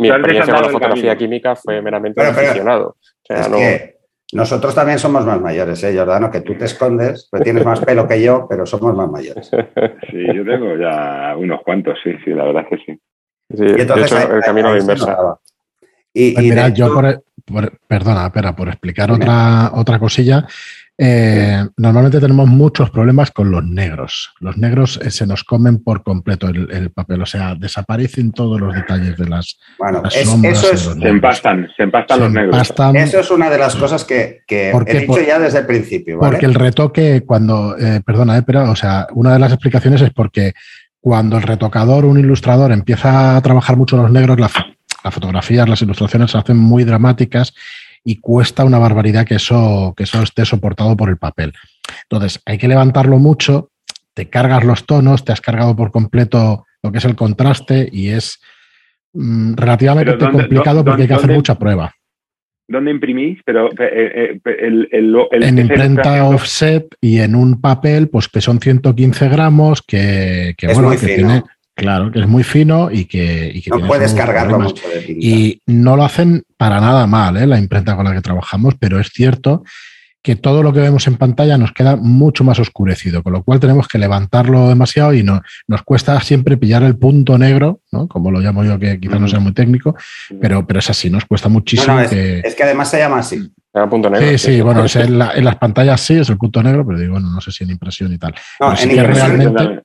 [0.00, 2.96] mi, experiencia con la fotografía química fue meramente aficionado.
[4.32, 6.30] Nosotros también somos más mayores, ¿eh, Jordano?
[6.30, 9.50] Que tú te escondes, pues tienes más pelo que yo, pero somos más mayores.
[10.10, 13.00] Sí, yo tengo ya unos cuantos, sí, sí, la verdad es que sí.
[13.56, 15.38] sí y entonces, hecho, el camino a la inversa.
[16.12, 20.46] Y, pues mira, yo por, perdona, espera, por explicar otra, otra cosilla,
[21.02, 24.34] eh, normalmente tenemos muchos problemas con los negros.
[24.38, 28.74] Los negros eh, se nos comen por completo el, papel, o sea, desaparecen todos los
[28.74, 32.70] detalles de las, bueno, eso es, se empastan, se empastan los negros.
[32.96, 36.18] eso es una de las cosas que, he dicho ya desde el principio.
[36.18, 40.52] Porque el retoque, cuando, eh, perdona, pero, o sea, una de las explicaciones es porque
[41.00, 44.52] cuando el retocador, un ilustrador, empieza a trabajar mucho los negros, las
[45.14, 47.54] fotografías, las ilustraciones se hacen muy dramáticas
[48.04, 51.52] y cuesta una barbaridad que eso, que eso esté soportado por el papel.
[52.02, 53.70] Entonces, hay que levantarlo mucho,
[54.14, 58.08] te cargas los tonos, te has cargado por completo lo que es el contraste y
[58.08, 58.40] es
[59.12, 61.92] mm, relativamente complicado porque hay que hacer mucha prueba.
[62.70, 63.40] ¿Dónde imprimís?
[63.44, 69.82] Pero eh, eh, en imprenta offset y en un papel, pues que son 115 gramos,
[69.82, 71.42] que, bueno, que tiene
[71.80, 73.62] Claro, que es muy fino y que...
[73.70, 77.46] no puedes cargarlo mucho Y no lo hacen para nada mal, ¿eh?
[77.46, 79.62] la imprenta con la que trabajamos, pero es cierto
[80.22, 83.60] que todo lo que vemos en pantalla nos queda mucho más oscurecido, con lo cual
[83.60, 88.06] tenemos que levantarlo demasiado y no, nos cuesta siempre pillar el punto negro, ¿no?
[88.06, 89.96] como lo llamo yo, que quizás no sea muy técnico,
[90.38, 91.98] pero, pero es así, nos cuesta muchísimo.
[91.98, 92.40] es, que...
[92.40, 92.62] es, que...
[92.62, 93.50] además se llama así.
[93.88, 97.12] Punto negro, sí, sí, bueno, en, las pantallas sí, es el punto negro, pero digo,
[97.12, 98.34] bueno, no sé si en impresión y tal.
[98.58, 99.82] No, en realmente...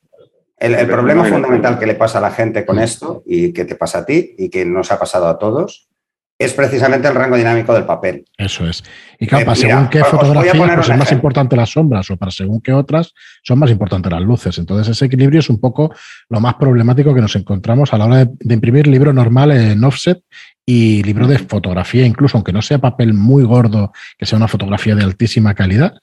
[0.58, 4.00] El, problema fundamental que le pasa a la gente con esto y que te pasa
[4.00, 5.90] a ti y que nos ha pasado a todos
[6.38, 8.26] es precisamente el rango dinámico del papel.
[8.38, 8.84] Eso es.
[9.20, 12.60] Y claro, para según qué fotografía pues es más importante las sombras o para según
[12.60, 14.58] qué otras son más importantes las luces.
[14.58, 15.94] Entonces ese equilibrio es un poco
[16.30, 20.22] lo más problemático que nos encontramos a la hora de, imprimir libro normal en offset
[20.66, 24.96] y libro de fotografía, incluso aunque no sea papel muy gordo, que sea una fotografía
[24.96, 25.94] de altísima calidad.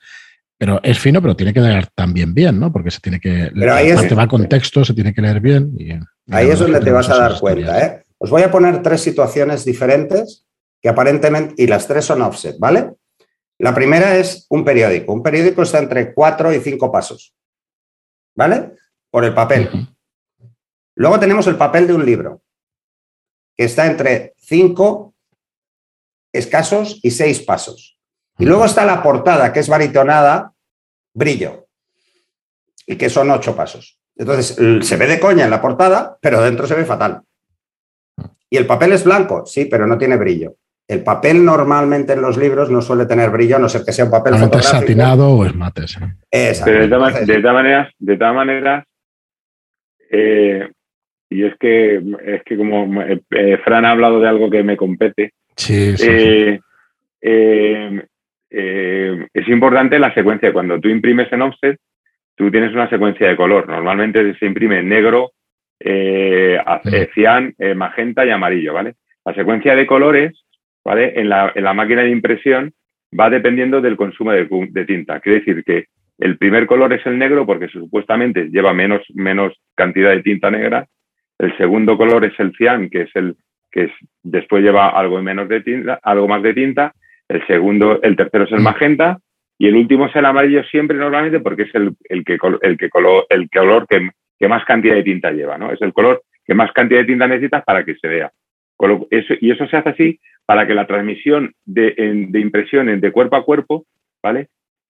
[0.62, 2.72] Pero es fino, pero tiene que leer también bien, ¿no?
[2.72, 3.50] Porque se tiene que.
[3.52, 5.76] Pero ahí es, va con texto, se tiene que leer bien.
[6.30, 8.04] ahí es donde te vas a dar cuenta, ¿eh?
[8.16, 10.46] Os voy a poner tres situaciones diferentes
[10.80, 12.92] que aparentemente, y las tres son offset, ¿vale?
[13.58, 15.12] La primera es un periódico.
[15.12, 17.34] Un periódico está entre cuatro y cinco pasos,
[18.36, 18.70] ¿vale?
[19.10, 19.68] Por el papel.
[20.94, 22.40] Luego tenemos el papel de un libro,
[23.56, 25.12] que está entre cinco
[26.32, 27.98] escasos y seis pasos.
[28.38, 30.51] Y luego está la portada, que es baritonada,
[31.14, 31.66] brillo,
[32.86, 33.98] y que son ocho pasos.
[34.16, 37.22] Entonces, se ve de coña en la portada, pero dentro se ve fatal.
[38.50, 40.56] Y el papel es blanco, sí, pero no tiene brillo.
[40.86, 44.04] El papel normalmente en los libros no suele tener brillo, a no ser que sea
[44.04, 44.80] un papel fotográfico.
[44.80, 45.82] satinado o es mate.
[46.30, 47.14] de, todas
[47.54, 48.84] maneras, de todas maneras
[50.12, 50.68] eh,
[51.30, 54.76] y es que, es que como eh, eh, Fran ha hablado de algo que me
[54.76, 55.94] compete, sí,
[58.54, 60.52] es importante la secuencia.
[60.52, 61.78] Cuando tú imprimes en offset,
[62.36, 63.68] tú tienes una secuencia de color.
[63.68, 65.32] Normalmente se imprime negro,
[65.80, 68.94] eh, eh, cian, eh, magenta y amarillo, ¿vale?
[69.24, 70.44] La secuencia de colores,
[70.84, 71.12] ¿vale?
[71.20, 72.72] En la, en la máquina de impresión
[73.18, 75.20] va dependiendo del consumo de, tinta.
[75.20, 75.86] Quiere decir que
[76.18, 80.86] el primer color es el negro porque supuestamente lleva menos, menos cantidad de tinta negra.
[81.38, 83.36] El segundo color es el cian, que es el
[83.70, 83.90] que
[84.22, 86.92] después lleva algo menos de tinta, algo más de tinta.
[87.32, 88.64] El segundo, el tercero es el mm.
[88.64, 89.18] magenta
[89.58, 92.90] y el último es el amarillo siempre normalmente porque es el, el que el que
[92.90, 94.10] color, el color que
[94.42, 95.70] que más cantidad de tinta lleva, ¿no?
[95.70, 98.32] Es el color que más cantidad de tinta necesitas para que se vea.
[99.40, 101.94] y eso se hace así para que la transmisión de,
[102.34, 103.86] impresiones de cuerpo a cuerpo,
[104.20, 104.48] ¿vale?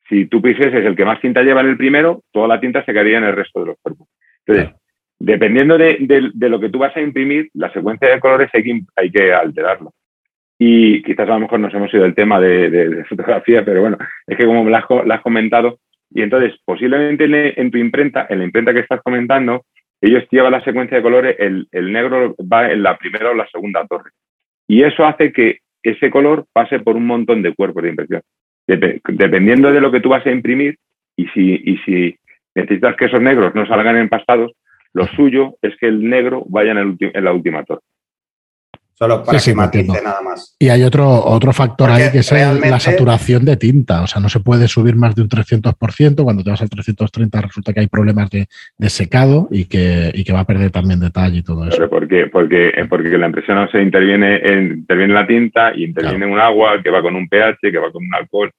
[0.09, 2.83] Si tú pises es el que más tinta lleva en el primero, toda la tinta
[2.83, 4.09] se quedaría en el resto de los cuerpos.
[4.47, 4.75] Entonces,
[5.19, 5.99] dependiendo de,
[6.35, 9.91] lo que tú vas a imprimir, la secuencia de colores hay que, hay que alterarla.
[10.65, 13.99] Y quizás a lo mejor nos hemos ido del tema de, fotografía, pero bueno,
[14.29, 17.25] es que como me lo has comentado, y entonces, posiblemente
[17.61, 19.65] en, tu imprenta, en la imprenta que estás comentando,
[20.01, 23.85] ellos llevan la secuencia de colores, el, negro va en la primera o la segunda
[23.89, 24.13] torre.
[24.69, 28.23] Y eso hace que ese color pase por un montón de cuerpos de impresión.
[28.69, 30.77] dependiendo de lo que tú vas a imprimir
[31.17, 32.17] y si, y si
[32.55, 34.53] necesitas que esos negros no salgan empastados,
[34.93, 37.83] lo suyo es que el negro vaya en la última torre.
[39.03, 40.55] Solo para que matice nada más.
[40.61, 44.01] Y hay otro, otro factor ahí que es la saturación de tinta.
[44.03, 46.23] O sea, no se puede subir más de un 300%.
[46.23, 48.47] Cuando te vas al 330 resulta que hay problemas de,
[48.89, 51.77] secado y que, y que, va a perder también detalle y todo eso.
[51.77, 52.29] Pero ¿por qué?
[52.29, 56.39] Porque, eh, porque la impresión no se interviene en, interviene la tinta y interviene un
[56.39, 58.53] agua que va con un pH, que va con un alcohol.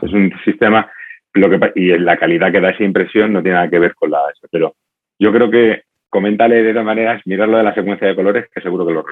[0.00, 0.88] Es un sistema
[1.34, 4.12] lo que, y la calidad que da esa impresión no tiene nada que ver con
[4.12, 4.20] la...
[4.48, 4.76] Pero
[5.18, 8.86] yo creo que coméntale de todas maneras, mirarlo de la secuencia de colores, que seguro
[8.86, 9.04] que lo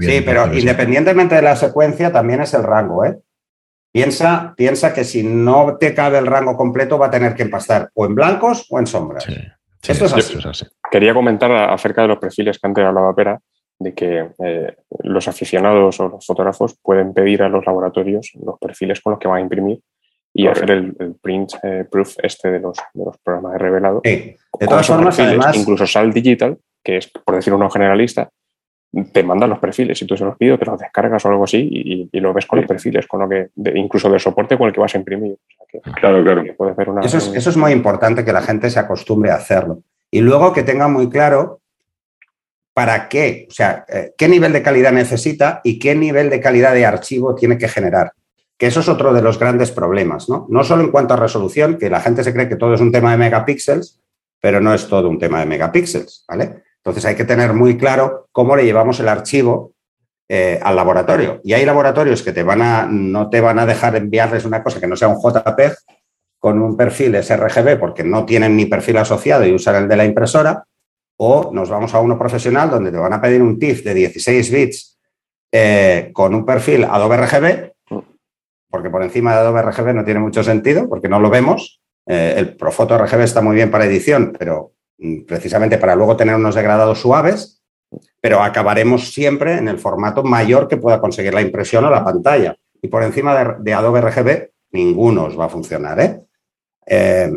[0.00, 3.18] sí, pero independientemente de la secuencia, también es el rango, ¿eh?
[3.92, 7.90] Piensa, piensa que si no te cabe el rango completo, va a tener que empastar
[7.92, 9.26] o en blancos o en sombras.
[9.86, 10.66] Esto es así.
[10.90, 13.38] Quería comentar acerca de los perfiles que antes hablaba Pera,
[13.78, 19.00] de que eh, los aficionados o los fotógrafos pueden pedir a los laboratorios los perfiles
[19.00, 19.80] con los que van a imprimir
[20.32, 22.78] y hacer el, print eh, proof este de los,
[23.22, 24.00] programas de revelado.
[24.02, 25.54] De todas formas, además...
[25.54, 28.30] Incluso Sal Digital, que es, por decir uno generalista,
[29.12, 29.98] te mandan los perfiles.
[29.98, 32.58] Si tú se los pido, te los descargas o algo así y, lo ves con
[32.58, 35.36] los perfiles, con lo que, incluso del soporte con el que vas a imprimir.
[35.94, 36.44] claro, claro.
[37.02, 39.82] eso, es, eso es muy importante que la gente se acostumbre a hacerlo.
[40.10, 41.60] Y luego que tenga muy claro
[42.74, 46.74] para qué, o sea, eh, qué nivel de calidad necesita y qué nivel de calidad
[46.74, 48.12] de archivo tiene que generar.
[48.58, 50.46] Que eso es otro de los grandes problemas, ¿no?
[50.48, 52.92] No solo en cuanto a resolución, que la gente se cree que todo es un
[52.92, 54.00] tema de megapíxeles,
[54.40, 56.61] pero no es todo un tema de megapíxeles, ¿vale?
[56.84, 59.72] Entonces hay que tener muy claro cómo le llevamos el archivo
[60.28, 61.40] eh, al laboratorio.
[61.44, 64.80] Y hay laboratorios que te van a, no te van a dejar enviarles una cosa
[64.80, 65.74] que no sea un JPEG
[66.40, 70.04] con un perfil sRGB porque no tienen ni perfil asociado y usan el de la
[70.04, 70.64] impresora.
[71.18, 74.50] O nos vamos a uno profesional donde te van a pedir un TIFF de 16
[74.50, 74.98] bits
[75.52, 77.72] eh, con un perfil Adobe RGB,
[78.68, 81.80] porque por encima de Adobe RGB no tiene mucho sentido porque no lo vemos.
[82.06, 84.72] Eh, el Profoto RGB está muy bien para edición, pero
[85.26, 87.62] precisamente para luego tener unos degradados suaves,
[88.20, 92.56] pero acabaremos siempre en el formato mayor que pueda conseguir la impresión o la pantalla.
[92.80, 96.00] Y por encima de, Adobe RGB, ninguno os va a funcionar.
[96.00, 96.20] ¿eh?
[96.86, 97.30] Eh,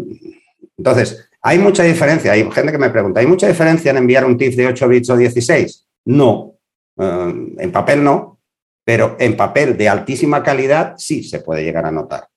[0.78, 2.32] entonces, hay mucha diferencia.
[2.32, 5.10] Hay gente que me pregunta, ¿hay mucha diferencia en enviar un TIFF de 8 bits
[5.10, 5.88] o 16?
[6.06, 6.56] No,
[6.98, 8.40] Eh, en papel no,
[8.86, 12.30] pero en papel de altísima calidad sí se puede llegar a notar.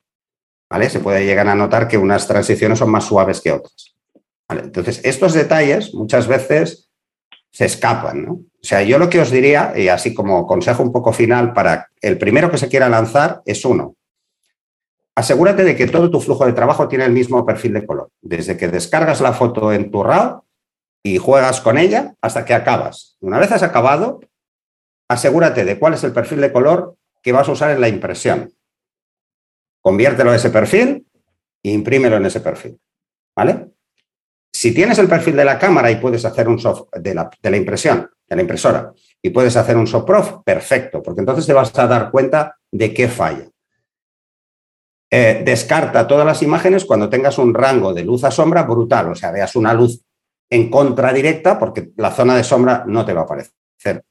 [0.70, 0.90] ¿Vale?
[0.90, 3.97] Se puede llegar a notar que unas transiciones son más suaves que otras.
[4.48, 6.90] Entonces, estos detalles muchas veces
[7.50, 8.28] se escapan.
[8.28, 11.88] O sea, yo lo que os diría, y así como consejo un poco final para
[12.00, 13.96] el primero que se quiera lanzar, es uno.
[15.14, 18.10] Asegúrate de que todo tu flujo de trabajo tiene el mismo perfil de color.
[18.20, 20.44] Desde que descargas la foto en tu RAW
[21.02, 23.16] y juegas con ella hasta que acabas.
[23.20, 24.20] Una vez has acabado,
[25.08, 28.52] asegúrate de cuál es el perfil de color que vas a usar en la impresión.
[29.82, 31.06] Conviértelo a ese perfil
[31.62, 32.78] e imprímelo en ese perfil.
[33.34, 33.72] ¿Vale?
[34.58, 38.10] Si tienes el perfil de la cámara y puedes hacer un soft de la, impresión,
[38.28, 38.92] de la impresora,
[39.22, 40.10] y puedes hacer un soft
[40.44, 43.48] perfecto, porque entonces te vas a dar cuenta de qué falla.
[45.08, 49.14] Eh, descarta todas las imágenes cuando tengas un rango de luz a sombra brutal, o
[49.14, 50.02] sea, veas una luz
[50.50, 54.02] en contra directa, porque la zona de sombra no te va a aparecer.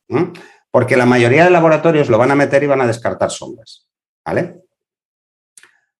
[0.71, 3.85] Porque la mayoría de laboratorios lo van a meter y van a descartar sombras.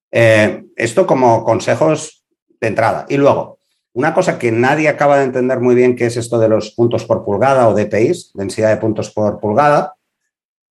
[0.10, 2.26] Eh, esto como consejos
[2.62, 3.06] de entrada.
[3.10, 3.57] Y luego,
[3.98, 7.04] una cosa que nadie acaba de entender muy bien, que es esto de los puntos
[7.04, 9.96] por pulgada o DPIs, densidad de puntos por pulgada,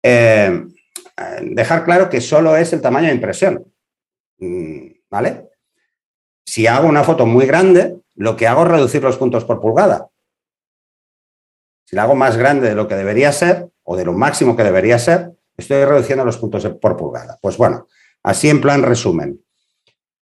[0.00, 0.64] eh,
[1.42, 3.66] dejar claro que solo es el tamaño de impresión.
[4.38, 5.50] Mm, ¿Vale?
[6.44, 10.08] Si hago una foto muy grande, lo que hago es reducir los puntos por pulgada.
[11.84, 14.62] Si la hago más grande de lo que debería ser, o de lo máximo que
[14.62, 17.38] debería ser, estoy reduciendo los puntos por pulgada.
[17.42, 17.88] Pues bueno,
[18.22, 19.44] así en plan resumen.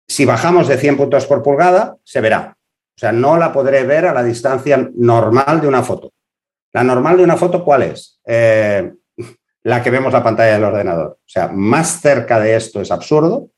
[0.08, 2.56] Si bajamos de 100 puntos por pulgada, se verá.
[2.96, 6.14] O sea, no la podré ver a la distancia normal de una foto.
[6.74, 8.20] La normal de una foto, ¿cuál es?
[8.26, 8.94] Eh,
[9.64, 11.18] la que vemos la pantalla del ordenador.
[11.20, 13.50] O sea, más cerca de esto es absurdo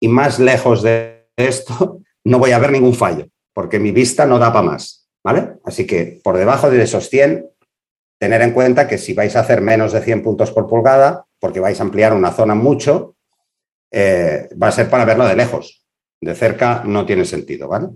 [0.00, 4.38] y más lejos de esto no voy a ver ningún fallo, porque mi vista no
[4.38, 5.08] da para más.
[5.24, 5.58] ¿Vale?
[5.64, 7.50] Así que por debajo de esos 100,
[8.18, 11.60] tener en cuenta que si vais a hacer menos de 100 puntos por pulgada, porque
[11.60, 13.16] vais a ampliar una zona mucho,
[13.90, 15.84] eh, va a ser para verlo de lejos.
[16.20, 17.88] De cerca no tiene sentido, ¿vale?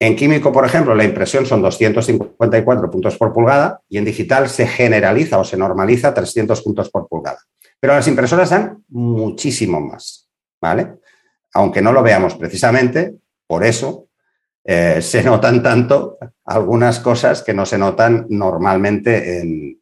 [0.00, 4.66] En químico, por ejemplo, la impresión son 254 puntos por pulgada y en digital se
[4.66, 7.38] generaliza o se normaliza 300 puntos por pulgada.
[7.80, 10.28] Pero las impresoras dan muchísimo más,
[10.60, 10.98] ¿vale?
[11.54, 14.06] Aunque no lo veamos precisamente, por eso
[14.64, 19.80] eh, se notan tanto algunas cosas que no se notan normalmente en,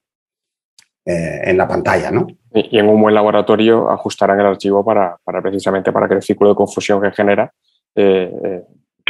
[1.05, 2.27] eh, en la pantalla, ¿no?
[2.53, 6.57] Y, en un buen laboratorio ajustarán el archivo para, precisamente para que el círculo de
[6.57, 7.53] confusión que genera
[7.95, 8.63] eh,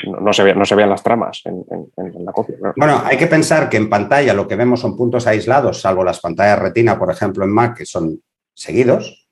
[0.05, 1.65] no, se no se vean las tramas en,
[2.25, 2.57] la copia.
[2.77, 6.21] Bueno, hay que pensar que en pantalla lo que vemos son puntos aislados, salvo las
[6.21, 8.21] pantallas retina, por ejemplo, en Mac, que son
[8.55, 9.29] seguidos,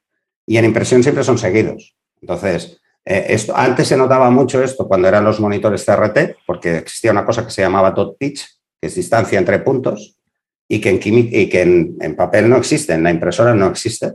[0.47, 1.97] y en impresión siempre son seguidos.
[2.21, 7.11] Entonces, eh, esto, antes se notaba mucho esto cuando eran los monitores CRT, porque existía
[7.11, 8.47] una cosa que se llamaba dot pitch,
[8.81, 10.19] que es distancia entre puntos,
[10.67, 14.15] y que en, y que en papel no existe, en la impresora no existe.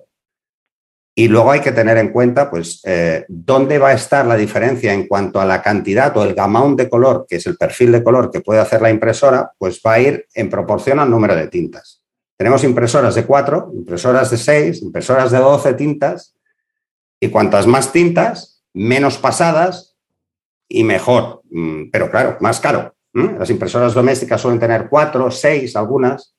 [1.20, 4.94] Y luego hay que tener en cuenta, pues, eh, dónde va a estar la diferencia
[4.94, 8.02] en cuanto a la cantidad o el gamón de color, que es el perfil de
[8.02, 11.50] color que puede hacer la impresora, pues va a ir en proporción al número de
[11.50, 12.02] tintas.
[12.38, 16.38] Tenemos impresoras de 4, impresoras de 6, impresoras de 12 tintas,
[17.20, 19.98] y cuantas más tintas, menos pasadas
[20.70, 21.42] y mejor.
[21.50, 22.96] Mm, pero claro, más caro.
[23.12, 26.34] Las impresoras domésticas suelen tener 4, 6 algunas,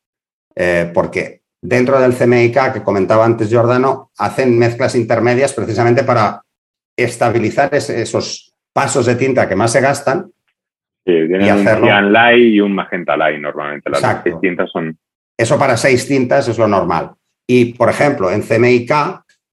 [0.54, 6.42] eh, porque dentro del CMYK que comentaba antes Giordano, hacen mezclas intermedias precisamente para
[6.96, 10.30] estabilizar esos pasos de tinta que más se gastan.
[11.04, 13.90] Sí, tienen un cian light y un magenta light normalmente.
[13.90, 14.96] Las seis tintas son.
[15.36, 17.12] Eso para seis tintas es lo normal.
[17.46, 18.90] Y, por ejemplo, en CMYK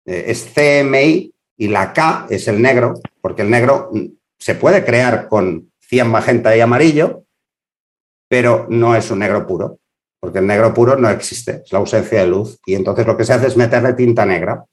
[0.06, 4.06] eh, es CMI y la K es el negro, porque el negro mm,
[4.38, 7.24] se puede crear con cian, magenta y amarillo,
[8.28, 9.80] pero no es un negro puro
[10.20, 12.60] porque el negro puro no existe, es la ausencia de luz.
[12.66, 14.66] Y entonces lo que se hace es meterle tinta negra.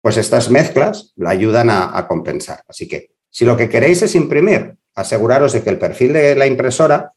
[0.00, 2.62] Pues estas mezclas la ayudan a, compensar.
[2.66, 6.46] Así que si lo que queréis es imprimir, aseguraros de que el perfil de la
[6.46, 7.12] impresora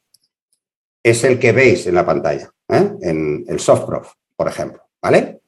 [1.02, 2.92] es el que veis en la pantalla, ¿eh?
[3.00, 4.82] en el SoftProf, por ejemplo.
[5.00, 5.40] ¿Vale?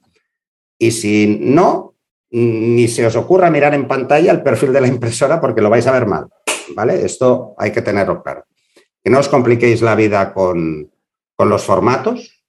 [0.79, 1.95] Y si no,
[2.31, 5.87] ni se os ocurra mirar en pantalla el perfil de la impresora porque lo vais
[5.87, 6.27] a ver mal.
[6.75, 7.05] ¿Vale?
[7.05, 8.45] Esto hay que tenerlo claro.
[9.03, 10.91] Que no os compliquéis la vida con,
[11.37, 12.43] con los formatos,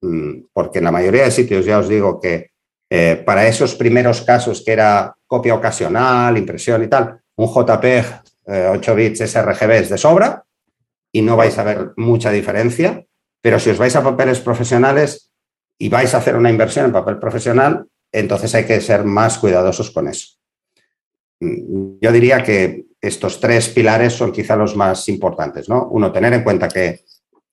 [0.00, 2.50] mm, porque en la mayoría de sitios ya os digo que
[2.88, 8.04] eh, para esos primeros casos que era copia ocasional, impresión y tal, un JPEG
[8.46, 10.44] 8 eh, bits sRGB es de sobra
[11.12, 13.04] y no vais a ver mucha diferencia,
[13.40, 15.30] pero si os vais a papeles profesionales
[15.78, 19.90] y vais a hacer una inversión en papel profesional, entonces hay que ser más cuidadosos
[19.90, 20.36] con eso.
[21.40, 25.88] Mm, yo diría que estos tres pilares son quizá los más importantes, ¿no?
[25.90, 27.04] Uno, tener en cuenta que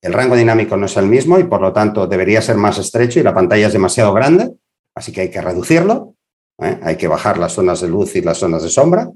[0.01, 3.19] el rango dinámico no es el mismo y por lo tanto debería ser más estrecho
[3.19, 4.51] y la pantalla es demasiado grande,
[4.95, 6.15] así que hay que reducirlo,
[6.59, 6.79] ¿eh?
[6.83, 9.09] hay que bajar las zonas de luz y las zonas de sombra.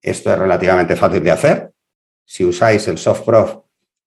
[0.00, 1.72] Esto es relativamente fácil de hacer.
[2.24, 3.56] Si usáis el SoftProf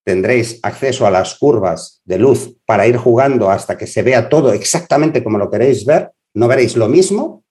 [0.04, 4.52] tendréis acceso a las curvas de luz para ir jugando hasta que se vea todo
[4.52, 6.10] exactamente como lo queréis ver.
[6.34, 7.44] No veréis lo mismo,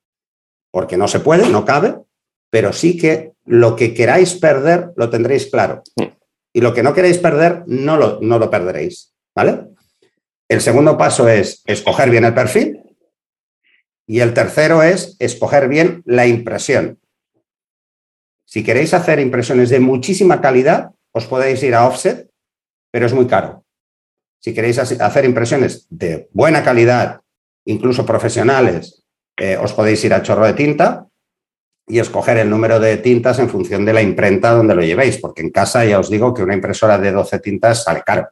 [0.72, 1.96] porque no se puede, no cabe,
[2.50, 5.84] pero sí que lo que queráis perder lo tendréis claro.
[6.54, 9.14] Y lo que no queréis perder no lo, no lo perderéis.
[9.36, 9.68] ¿Vale?
[10.49, 12.82] El segundo paso es escoger bien el perfil.
[14.06, 16.99] Y el tercero es escoger bien la impresión.
[18.45, 22.32] Si queréis hacer impresiones de muchísima calidad, os podéis ir a offset
[22.91, 23.64] pero es muy caro.
[24.39, 27.22] Si queréis hacer impresiones de buena calidad,
[27.66, 29.06] incluso profesionales,
[29.38, 31.08] eh, os podéis ir a chorro de tinta
[31.88, 35.42] y escoger el número de tintas en función de la imprenta donde lo llevéis, porque
[35.42, 38.30] en casa ya os digo que una impresora de 12 tintas sale caro.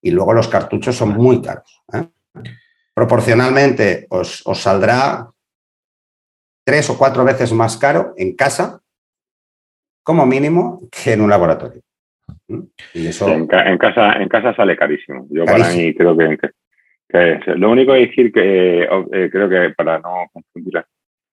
[0.00, 1.82] Y luego los cartuchos son muy caros.
[1.92, 2.06] ¿eh?
[2.94, 5.28] Proporcionalmente os, os saldrá
[6.64, 8.80] tres o cuatro veces más caro en casa,
[10.02, 11.82] como mínimo, que en un laboratorio.
[12.94, 13.28] Y eso...
[13.28, 15.26] En, casa, en casa sale carísimo.
[15.30, 16.38] Yo para mí creo que,
[17.56, 20.86] Lo único que decir que eh, creo que para no confundirla,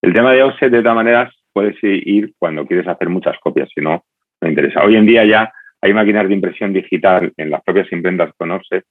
[0.03, 3.81] el tema de offset de todas maneras puedes ir cuando quieres hacer muchas copias, si
[3.81, 4.03] no,
[4.41, 4.83] no interesa.
[4.83, 5.51] Hoy en día ya
[5.81, 8.83] hay máquinas de impresión digital en las propias imprentas con offset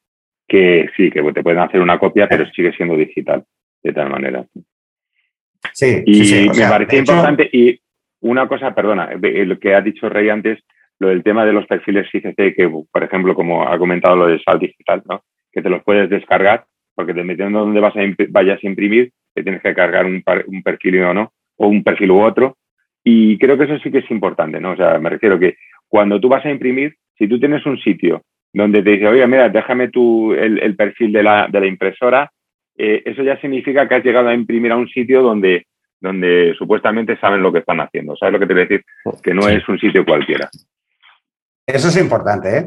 [0.48, 3.44] que sí, que te pueden hacer una copia, pero sigue siendo digital
[3.82, 4.44] de tal manera.
[5.72, 7.78] Sí, y me parecía importante, y
[8.20, 10.60] una cosa, perdona, lo que ha dicho Rey antes,
[10.98, 14.40] lo del tema de los perfiles ICC, que por ejemplo, como ha comentado lo de
[14.40, 15.24] Sal Digital, ¿no?
[15.52, 18.00] que te los puedes descargar, porque dependiendo de dónde vas a
[18.30, 22.10] vayas a imprimir, te tienes que cargar un, un perfil o no, o un perfil
[22.10, 22.56] u otro.
[23.04, 24.72] Y creo que eso sí que es importante, ¿no?
[24.72, 25.56] O sea, me refiero que
[25.88, 28.22] cuando tú vas a imprimir, si tú tienes un sitio
[28.52, 32.30] donde te dice, oye, mira, déjame tú el, perfil de la, de la impresora,
[32.76, 35.66] eh, eso ya significa que has llegado a imprimir a un sitio donde,
[36.00, 38.16] donde supuestamente saben lo que están haciendo.
[38.16, 38.84] ¿Sabes lo que te quiero decir?
[39.22, 40.48] Que no es un sitio cualquiera.
[41.66, 42.58] Eso es importante.
[42.58, 42.66] ¿eh?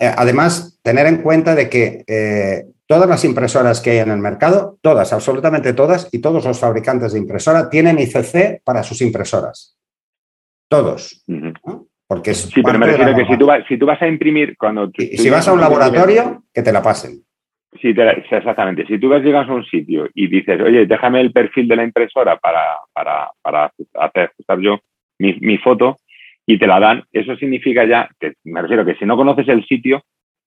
[0.00, 4.18] Eh, además, tener en cuenta de que eh, todas las impresoras que hay en el
[4.18, 9.78] mercado, todas, absolutamente todas, y todos los fabricantes de impresora tienen ICC para sus impresoras.
[10.68, 11.24] Todos.
[12.06, 14.90] Porque sí, pero me refiero que si tú, vas, si tú vas a imprimir cuando...
[14.96, 17.22] y, si vas a un laboratorio, que te la pasen.
[17.80, 17.88] Sí,
[18.30, 18.86] exactamente.
[18.86, 21.84] Si tú vas, llegas a un sitio y dices, oye, déjame el perfil de la
[21.84, 24.80] impresora para, para, para hacer ajustar yo
[25.18, 25.98] mi, mi foto,
[26.46, 29.64] y te la dan, eso significa ya, que me refiero que si no conoces el
[29.66, 30.02] sitio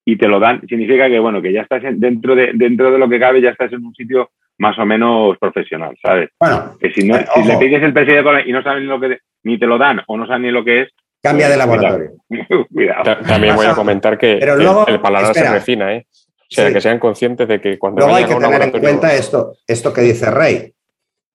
[0.09, 3.09] y te lo dan, significa que bueno, que ya estás dentro de, dentro de lo
[3.09, 6.29] que cabe, ya estás en un sitio más o menos profesional, ¿sabes?
[6.39, 9.01] Bueno, que si, no, eh, si le pides el precio y no saben ni lo
[9.01, 10.89] que ni te lo dan o no saben ni lo que es,
[11.21, 12.11] cambia de pues, laboratorio.
[12.73, 13.17] Cuidado.
[13.17, 16.05] También voy a comentar que el, paladar se refina, ¿eh?
[16.09, 19.55] O sea, que sean conscientes de que cuando Luego hay que tener en cuenta esto,
[19.67, 20.71] esto que dice Rey.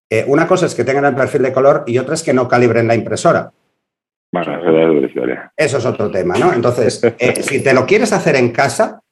[0.09, 2.49] Eh, una cosa es que tengan el perfil de color y otra es que no
[2.49, 3.53] calibren la impresora.
[4.33, 5.53] Bueno, eso es historia.
[5.55, 6.53] Eso es otro tema, ¿no?
[6.55, 9.03] Entonces, eh, si te lo quieres hacer en casa,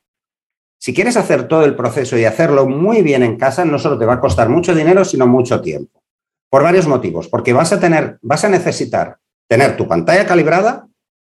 [0.78, 4.06] si quieres hacer todo el proceso y hacerlo muy bien en casa, no solo te
[4.06, 6.02] va a costar mucho dinero, sino mucho tiempo.
[6.48, 7.28] Por varios motivos.
[7.28, 10.86] Porque vas a tener, vas a necesitar tener tu pantalla calibrada,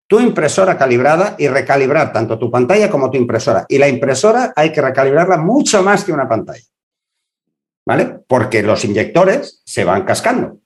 [0.07, 3.65] tu impresora calibrada y recalibrar tanto tu pantalla como tu impresora.
[3.69, 6.65] Y la impresora hay que recalibrarla mucho más que una pantalla.
[7.87, 8.21] ¿Vale?
[8.27, 10.59] Porque los inyectores se van cascando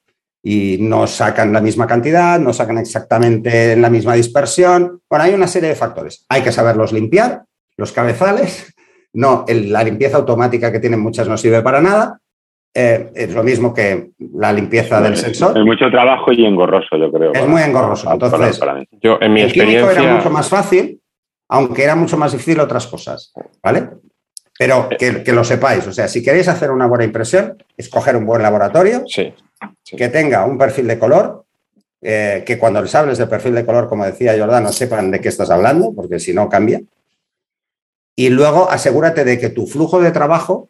[0.43, 5.01] y no sacan la misma cantidad, no sacan exactamente la misma dispersión.
[5.09, 6.26] Bueno, hay una serie de factores.
[6.28, 7.45] Hay que saberlos limpiar,
[7.76, 8.74] los cabezales.
[9.14, 12.18] No, la limpieza automática que tienen muchas no sirve para nada.
[12.74, 15.59] Eh, es lo mismo que la limpieza del sensor.
[15.59, 17.30] Es mucho trabajo y engorroso, yo creo.
[17.34, 18.11] Es muy engorroso.
[18.11, 18.59] Entonces,
[19.03, 20.03] yo, en mi el experiencia...
[20.03, 20.99] era mucho más fácil,
[21.51, 23.34] aunque era mucho más difícil otras cosas.
[23.62, 23.90] ¿Vale?
[24.59, 25.86] Pero que, que, lo sepáis.
[25.86, 29.02] O sea, si queréis hacer una buena impresión, escoger un buen laboratorio.
[29.06, 29.35] Sí
[29.85, 31.44] que tenga un perfil de color,
[32.01, 35.28] eh, que cuando les hables de perfil de color, como decía Jordano, sepan de qué
[35.28, 36.81] estás hablando, porque si no cambia.
[38.16, 40.68] Y luego asegúrate de que tu flujo de trabajo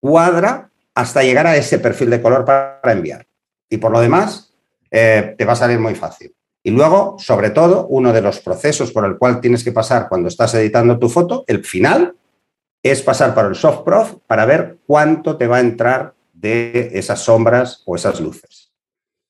[0.00, 3.26] cuadra hasta llegar a ese perfil de color para enviar.
[3.68, 4.52] Y por lo demás,
[4.90, 6.34] eh, te va a salir muy fácil.
[6.62, 10.28] Y luego, sobre todo, uno de los procesos por el cual tienes que pasar cuando
[10.28, 12.14] estás editando tu foto, el final,
[12.84, 17.82] es pasar por el SoftProf para ver cuánto te va a entrar de esas sombras
[17.86, 18.70] o esas luces.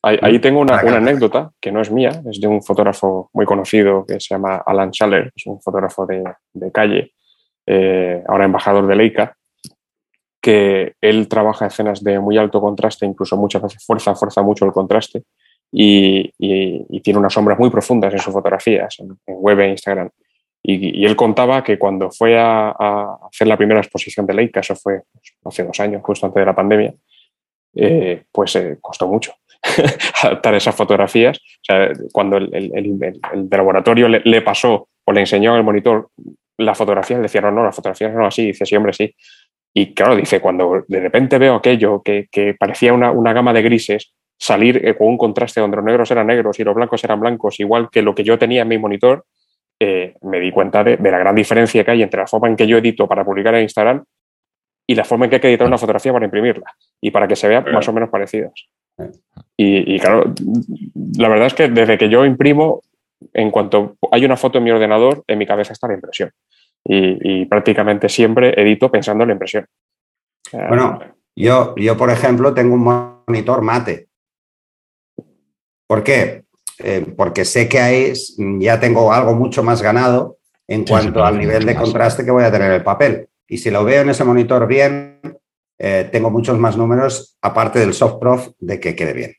[0.02, 4.20] Ahí, tengo una, anécdota que no es mía, es de un fotógrafo muy conocido que
[4.20, 7.12] se llama Alan Schaller, es un fotógrafo de, calle,
[7.64, 9.34] eh, ahora embajador de Leica,
[10.42, 14.72] que él trabaja escenas de muy alto contraste, incluso muchas veces fuerza, fuerza mucho el
[14.72, 15.22] contraste,
[15.72, 16.30] y,
[17.00, 20.10] tiene unas sombras muy profundas en sus fotografías, en, web e Instagram.
[20.66, 22.70] Y, él contaba que cuando fue a,
[23.30, 25.02] hacer la primera exposición de Leica, eso fue
[25.44, 26.94] hace dos años, justo antes de la pandemia,
[27.76, 29.34] eh, pues eh, costó mucho
[30.22, 31.36] adaptar esas fotografías.
[31.36, 33.20] O sea, cuando el,
[33.50, 36.08] laboratorio le, pasó o le enseñó en el monitor
[36.56, 38.46] la fotografía, le decía, no, no, las fotografías no así.
[38.46, 39.14] dice, sí, hombre, sí.
[39.74, 44.14] Y claro, dice, cuando de repente veo aquello que, parecía una, una, gama de grises,
[44.38, 47.60] salir eh, con un contraste donde los negros eran negros y los blancos eran blancos,
[47.60, 49.26] igual que lo que yo tenía en mi monitor,
[49.80, 52.66] eh, me di cuenta de, la gran diferencia que hay entre la forma en que
[52.66, 54.04] yo edito para publicar en Instagram
[54.86, 56.66] y la forma en que hay que editar una fotografía para imprimirla
[57.00, 58.52] y para que se vea más o menos parecidas.
[59.56, 60.32] Y, claro,
[61.16, 62.82] la verdad es que desde que yo imprimo,
[63.32, 66.30] en cuanto hay una foto en mi ordenador, en mi cabeza está la impresión.
[66.84, 69.66] Y, prácticamente siempre edito pensando en la impresión.
[70.52, 71.00] Bueno,
[71.34, 74.08] yo, yo, por ejemplo, tengo un monitor mate.
[75.86, 76.44] ¿Por qué?
[76.78, 78.12] Eh, porque sé que ahí
[78.58, 82.50] ya tengo algo mucho más ganado en cuanto al nivel de contraste que voy a
[82.50, 83.28] tener en el papel.
[83.46, 85.20] Y si lo veo en ese monitor bien,
[85.78, 89.34] eh, tengo muchos más números, aparte del soft prof, de que quede bien.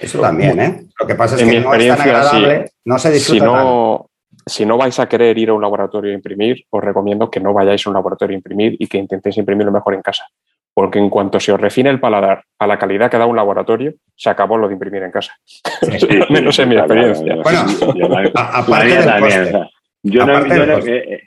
[0.00, 0.84] Eso también, ¿eh?
[0.98, 4.10] Lo que pasa es que no es tan agradable, no se disfruta si no,
[4.44, 7.52] Si no vais a querer ir a un laboratorio a imprimir, os recomiendo que no
[7.52, 10.26] vayáis a un laboratorio a imprimir y que intentéis imprimir lo mejor en casa
[10.74, 13.94] porque en cuanto se os refine el paladar a la calidad que da un laboratorio,
[14.16, 15.34] se acabó lo de imprimir en casa.
[16.30, 17.36] menos en mi experiencia.
[17.36, 19.68] Bueno, aparte también.
[20.02, 20.38] yo no,
[20.86, 21.22] eh,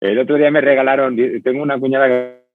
[0.00, 2.46] el otro día me regalaron, tengo una cuñada que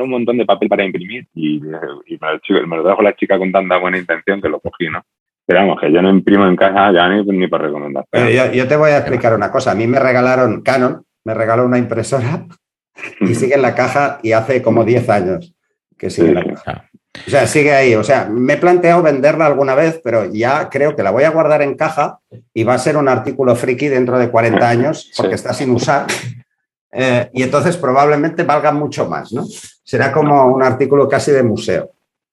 [0.00, 3.98] un montón de papel para imprimir y, me, lo, trajo la chica con tanta buena
[3.98, 5.02] intención que lo cogí, ¿no?
[5.46, 8.04] Pero vamos, que yo no imprimo en casa ya ni, ni por recomendar.
[8.12, 9.72] Yo, yo, te voy a explicar una cosa.
[9.72, 12.46] A mí me regalaron Canon, me regaló una impresora
[13.20, 15.53] y sigue en la caja y hace como 10 años
[15.96, 16.90] que sigue la caja.
[17.26, 17.94] O sea, sigue ahí.
[17.94, 21.30] O sea, me he planteado venderla alguna vez, pero ya creo que la voy a
[21.30, 22.18] guardar en caja
[22.52, 26.06] y va a ser un artículo friki dentro de 40 años porque está sin usar.
[26.96, 29.44] Eh, y entonces probablemente valga mucho más, ¿no?
[29.82, 31.90] Será como un artículo casi de museo.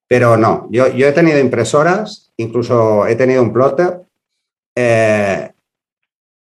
[0.08, 4.02] Pero no, yo, yo he tenido impresoras, incluso he tenido un plotter
[4.76, 5.52] eh,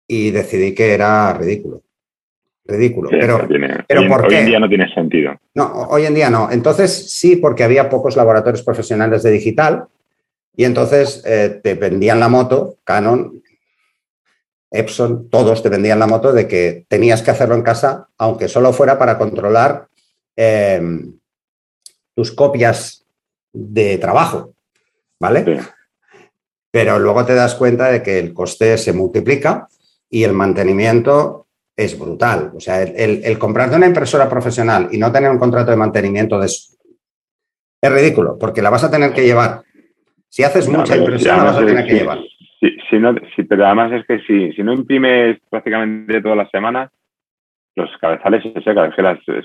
[0.09, 1.83] y decidí que era ridículo
[2.67, 3.11] ridículo.
[3.11, 3.47] pero,
[3.87, 5.39] pero hoy, hoy en día no tiene sentido.
[5.55, 6.51] No, hoy en día no.
[6.51, 9.87] Entonces sí, porque había pocos laboratorios profesionales de digital
[10.57, 13.43] y entonces eh, te vendían la moto, Canon,
[14.71, 18.73] Epson, todos te vendían la moto de que tenías que hacerlo en casa, aunque solo
[18.73, 19.87] fuera para controlar
[20.35, 20.81] eh,
[22.15, 23.05] tus copias
[23.53, 24.55] de trabajo,
[25.21, 25.63] ¿vale?
[26.71, 29.69] Pero luego te das cuenta de que el coste se multiplica
[30.11, 31.46] y el mantenimiento
[31.77, 32.53] es brutal.
[32.57, 36.39] O sea, el, el, comprarte una impresora profesional y no tener un contrato de mantenimiento
[36.39, 39.63] de es ridículo, porque la vas a tener que llevar.
[40.29, 42.19] Si haces mucha impresión, la vas a tener que llevar.
[42.59, 43.15] Si, no,
[43.49, 46.91] pero además es que si, si no imprimes prácticamente todas las semanas,
[47.75, 48.93] los cabezales se secan.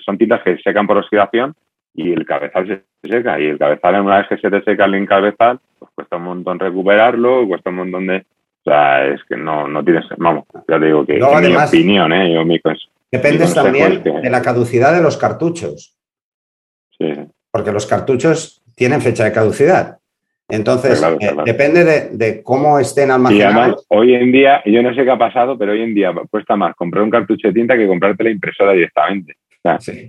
[0.03, 1.53] son tintas que secan por oxidación
[1.93, 3.39] y el cabezal se seca.
[3.39, 6.59] Y el cabezal, una vez que se te seca el cabezal, pues cuesta un montón
[6.59, 8.25] recuperarlo, cuesta un montón de
[8.63, 12.13] o sea, es que no, no tienes, vamos, ya te digo que, no, mi opinión,
[12.13, 12.33] ¿eh?
[12.33, 12.59] Yo, mi,
[13.11, 15.97] Dependes también de la caducidad de los cartuchos.
[16.97, 17.07] Sí.
[17.49, 19.97] Porque los cartuchos tienen fecha de caducidad.
[20.47, 23.55] Entonces, eh, depende de, cómo estén almacenados.
[23.55, 26.13] Y además, hoy en día, yo no sé qué ha pasado, pero hoy en día
[26.29, 29.35] cuesta más comprar un cartucho de tinta que comprarte la impresora directamente.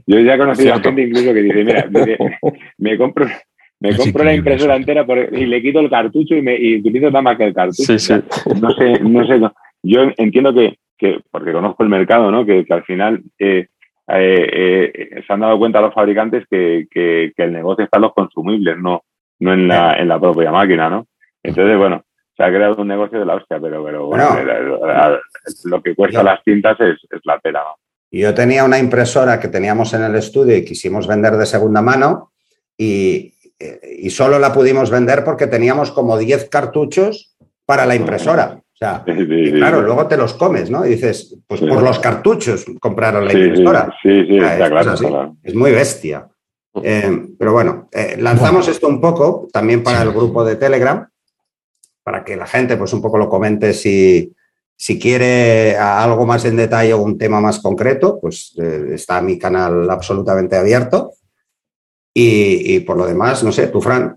[0.06, 1.88] Yo ya he conocido a gente incluso que dice, mira,
[2.78, 3.26] me compro
[3.82, 7.22] me compro la impresora entera y le quito el cartucho y, me, y utilizo nada
[7.22, 7.82] más que el cartucho.
[7.82, 8.14] Sí, sí.
[8.60, 9.40] No sé, no sé.
[9.82, 12.46] Yo entiendo que, que, porque conozco el mercado, ¿no?
[12.46, 13.66] Que, que al final eh,
[14.08, 18.14] eh, eh, se han dado cuenta los fabricantes que, que, el negocio está en los
[18.14, 19.02] consumibles, no,
[19.40, 21.08] no en, la, en la propia máquina, ¿no?
[21.42, 22.04] Entonces, bueno,
[22.36, 24.24] se ha creado un negocio de la hostia, pero, pero bueno,
[25.64, 27.60] lo que cuesta las tintas es, es la tela.
[27.60, 27.76] ¿no?
[28.12, 32.32] Yo tenía una impresora que teníamos en el estudio y quisimos vender de segunda mano
[32.76, 33.31] y,
[33.98, 38.58] y solo la pudimos vender porque teníamos como 10 cartuchos para la impresora.
[38.58, 40.84] O sea, claro, luego te los comes, ¿no?
[40.84, 43.94] Y dices, pues por los cartuchos compraron la impresora.
[44.02, 46.28] Sí, sí, está claro, es, muy bestia.
[46.82, 51.06] Eh, pero bueno, eh, lanzamos esto un poco también para el grupo de Telegram,
[52.02, 54.34] para que la gente pues un poco lo comente si,
[54.74, 59.38] si quiere algo más en detalle o un tema más concreto, pues eh, está mi
[59.38, 61.12] canal absolutamente abierto.
[62.14, 64.16] Y, por lo demás, no sé, tú, Fran.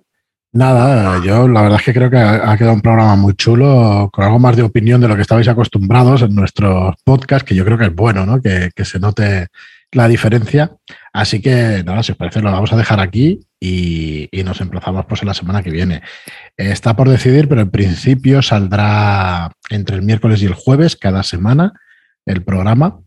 [0.52, 4.24] Nada, yo la verdad es que creo que ha, quedado un programa muy chulo, con
[4.24, 7.78] algo más de opinión de lo que estabais acostumbrados en nuestros podcasts, que yo creo
[7.78, 8.42] que es bueno, ¿no?
[8.42, 9.48] Que, se note
[9.92, 10.72] la diferencia.
[11.12, 15.22] Así que, nada, si os parece, lo vamos a dejar aquí y, nos emplazamos pues
[15.22, 16.02] en la semana que viene.
[16.56, 21.74] Está por decidir, pero en principio saldrá entre el miércoles y el jueves cada semana
[22.26, 23.00] el programa.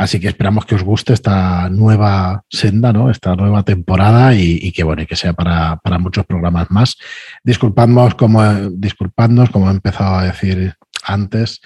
[0.00, 3.10] Así que esperamos que os guste esta nueva senda, ¿no?
[3.10, 6.96] Esta nueva temporada y, que bueno, y que sea para, muchos programas más.
[7.44, 10.74] Disculpadnos como, disculpadnos, como he empezado a decir
[11.04, 11.60] antes,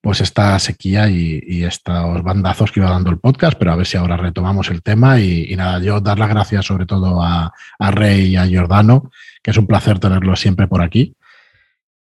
[0.00, 3.96] pues esta sequía y, estos bandazos que iba dando el podcast, pero a ver si
[3.96, 8.32] ahora retomamos el tema y, nada, yo dar las gracias sobre todo a, a Rey
[8.32, 9.12] y a Giordano,
[9.44, 11.14] que es un placer tenerlos siempre por aquí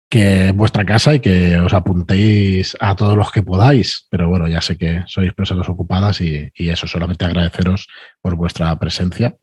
[0.10, 4.07] que vuestra casa y que os apuntéis a todos los que podáis.
[4.10, 7.88] Pero bueno, ya sé que sois personas ocupadas y, eso, solamente agradeceros
[8.22, 9.36] por vuestra presencia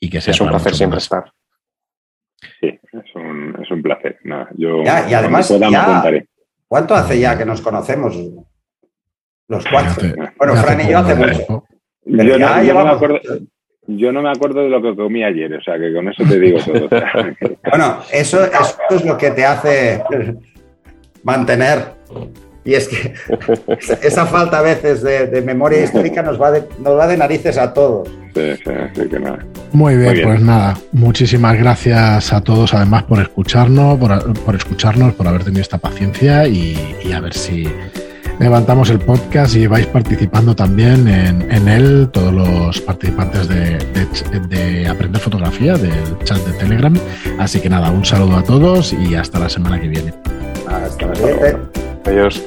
[0.00, 1.32] y que sea Es un placer siempre estar.
[2.60, 4.18] Sí, es un, es un placer.
[4.56, 5.52] yo y además,
[6.66, 8.16] ¿cuánto hace ya que nos conocemos?
[9.48, 10.08] Los cuatro.
[10.36, 11.64] bueno, Fran y yo hace mucho.
[12.04, 13.20] Yo, no, me acuerdo,
[13.88, 16.38] yo no me acuerdo de lo que comí ayer, o sea que con eso te
[16.38, 16.88] digo todo.
[17.70, 18.40] bueno, eso,
[18.90, 20.02] es lo que te hace
[21.24, 21.96] mantener.
[22.64, 23.14] Y es que
[24.06, 27.72] esa falta a veces de, memoria histórica nos va de, nos va de narices a
[27.72, 28.08] todos.
[28.34, 29.38] Sí, sí, sí que nada.
[29.72, 35.44] Muy bien, pues nada, muchísimas gracias a todos además por escucharnos, por, escucharnos, por haber
[35.44, 36.76] tenido esta paciencia y
[37.10, 37.66] a ver si
[38.38, 45.74] levantamos el podcast y vais participando también en, él, todos los participantes de, Aprender Fotografía,
[45.74, 46.94] del chat de Telegram.
[47.38, 50.14] Así que nada, un saludo a todos y hasta la semana que viene.
[50.66, 51.56] Hasta la siguiente.
[52.06, 52.42] Adiós.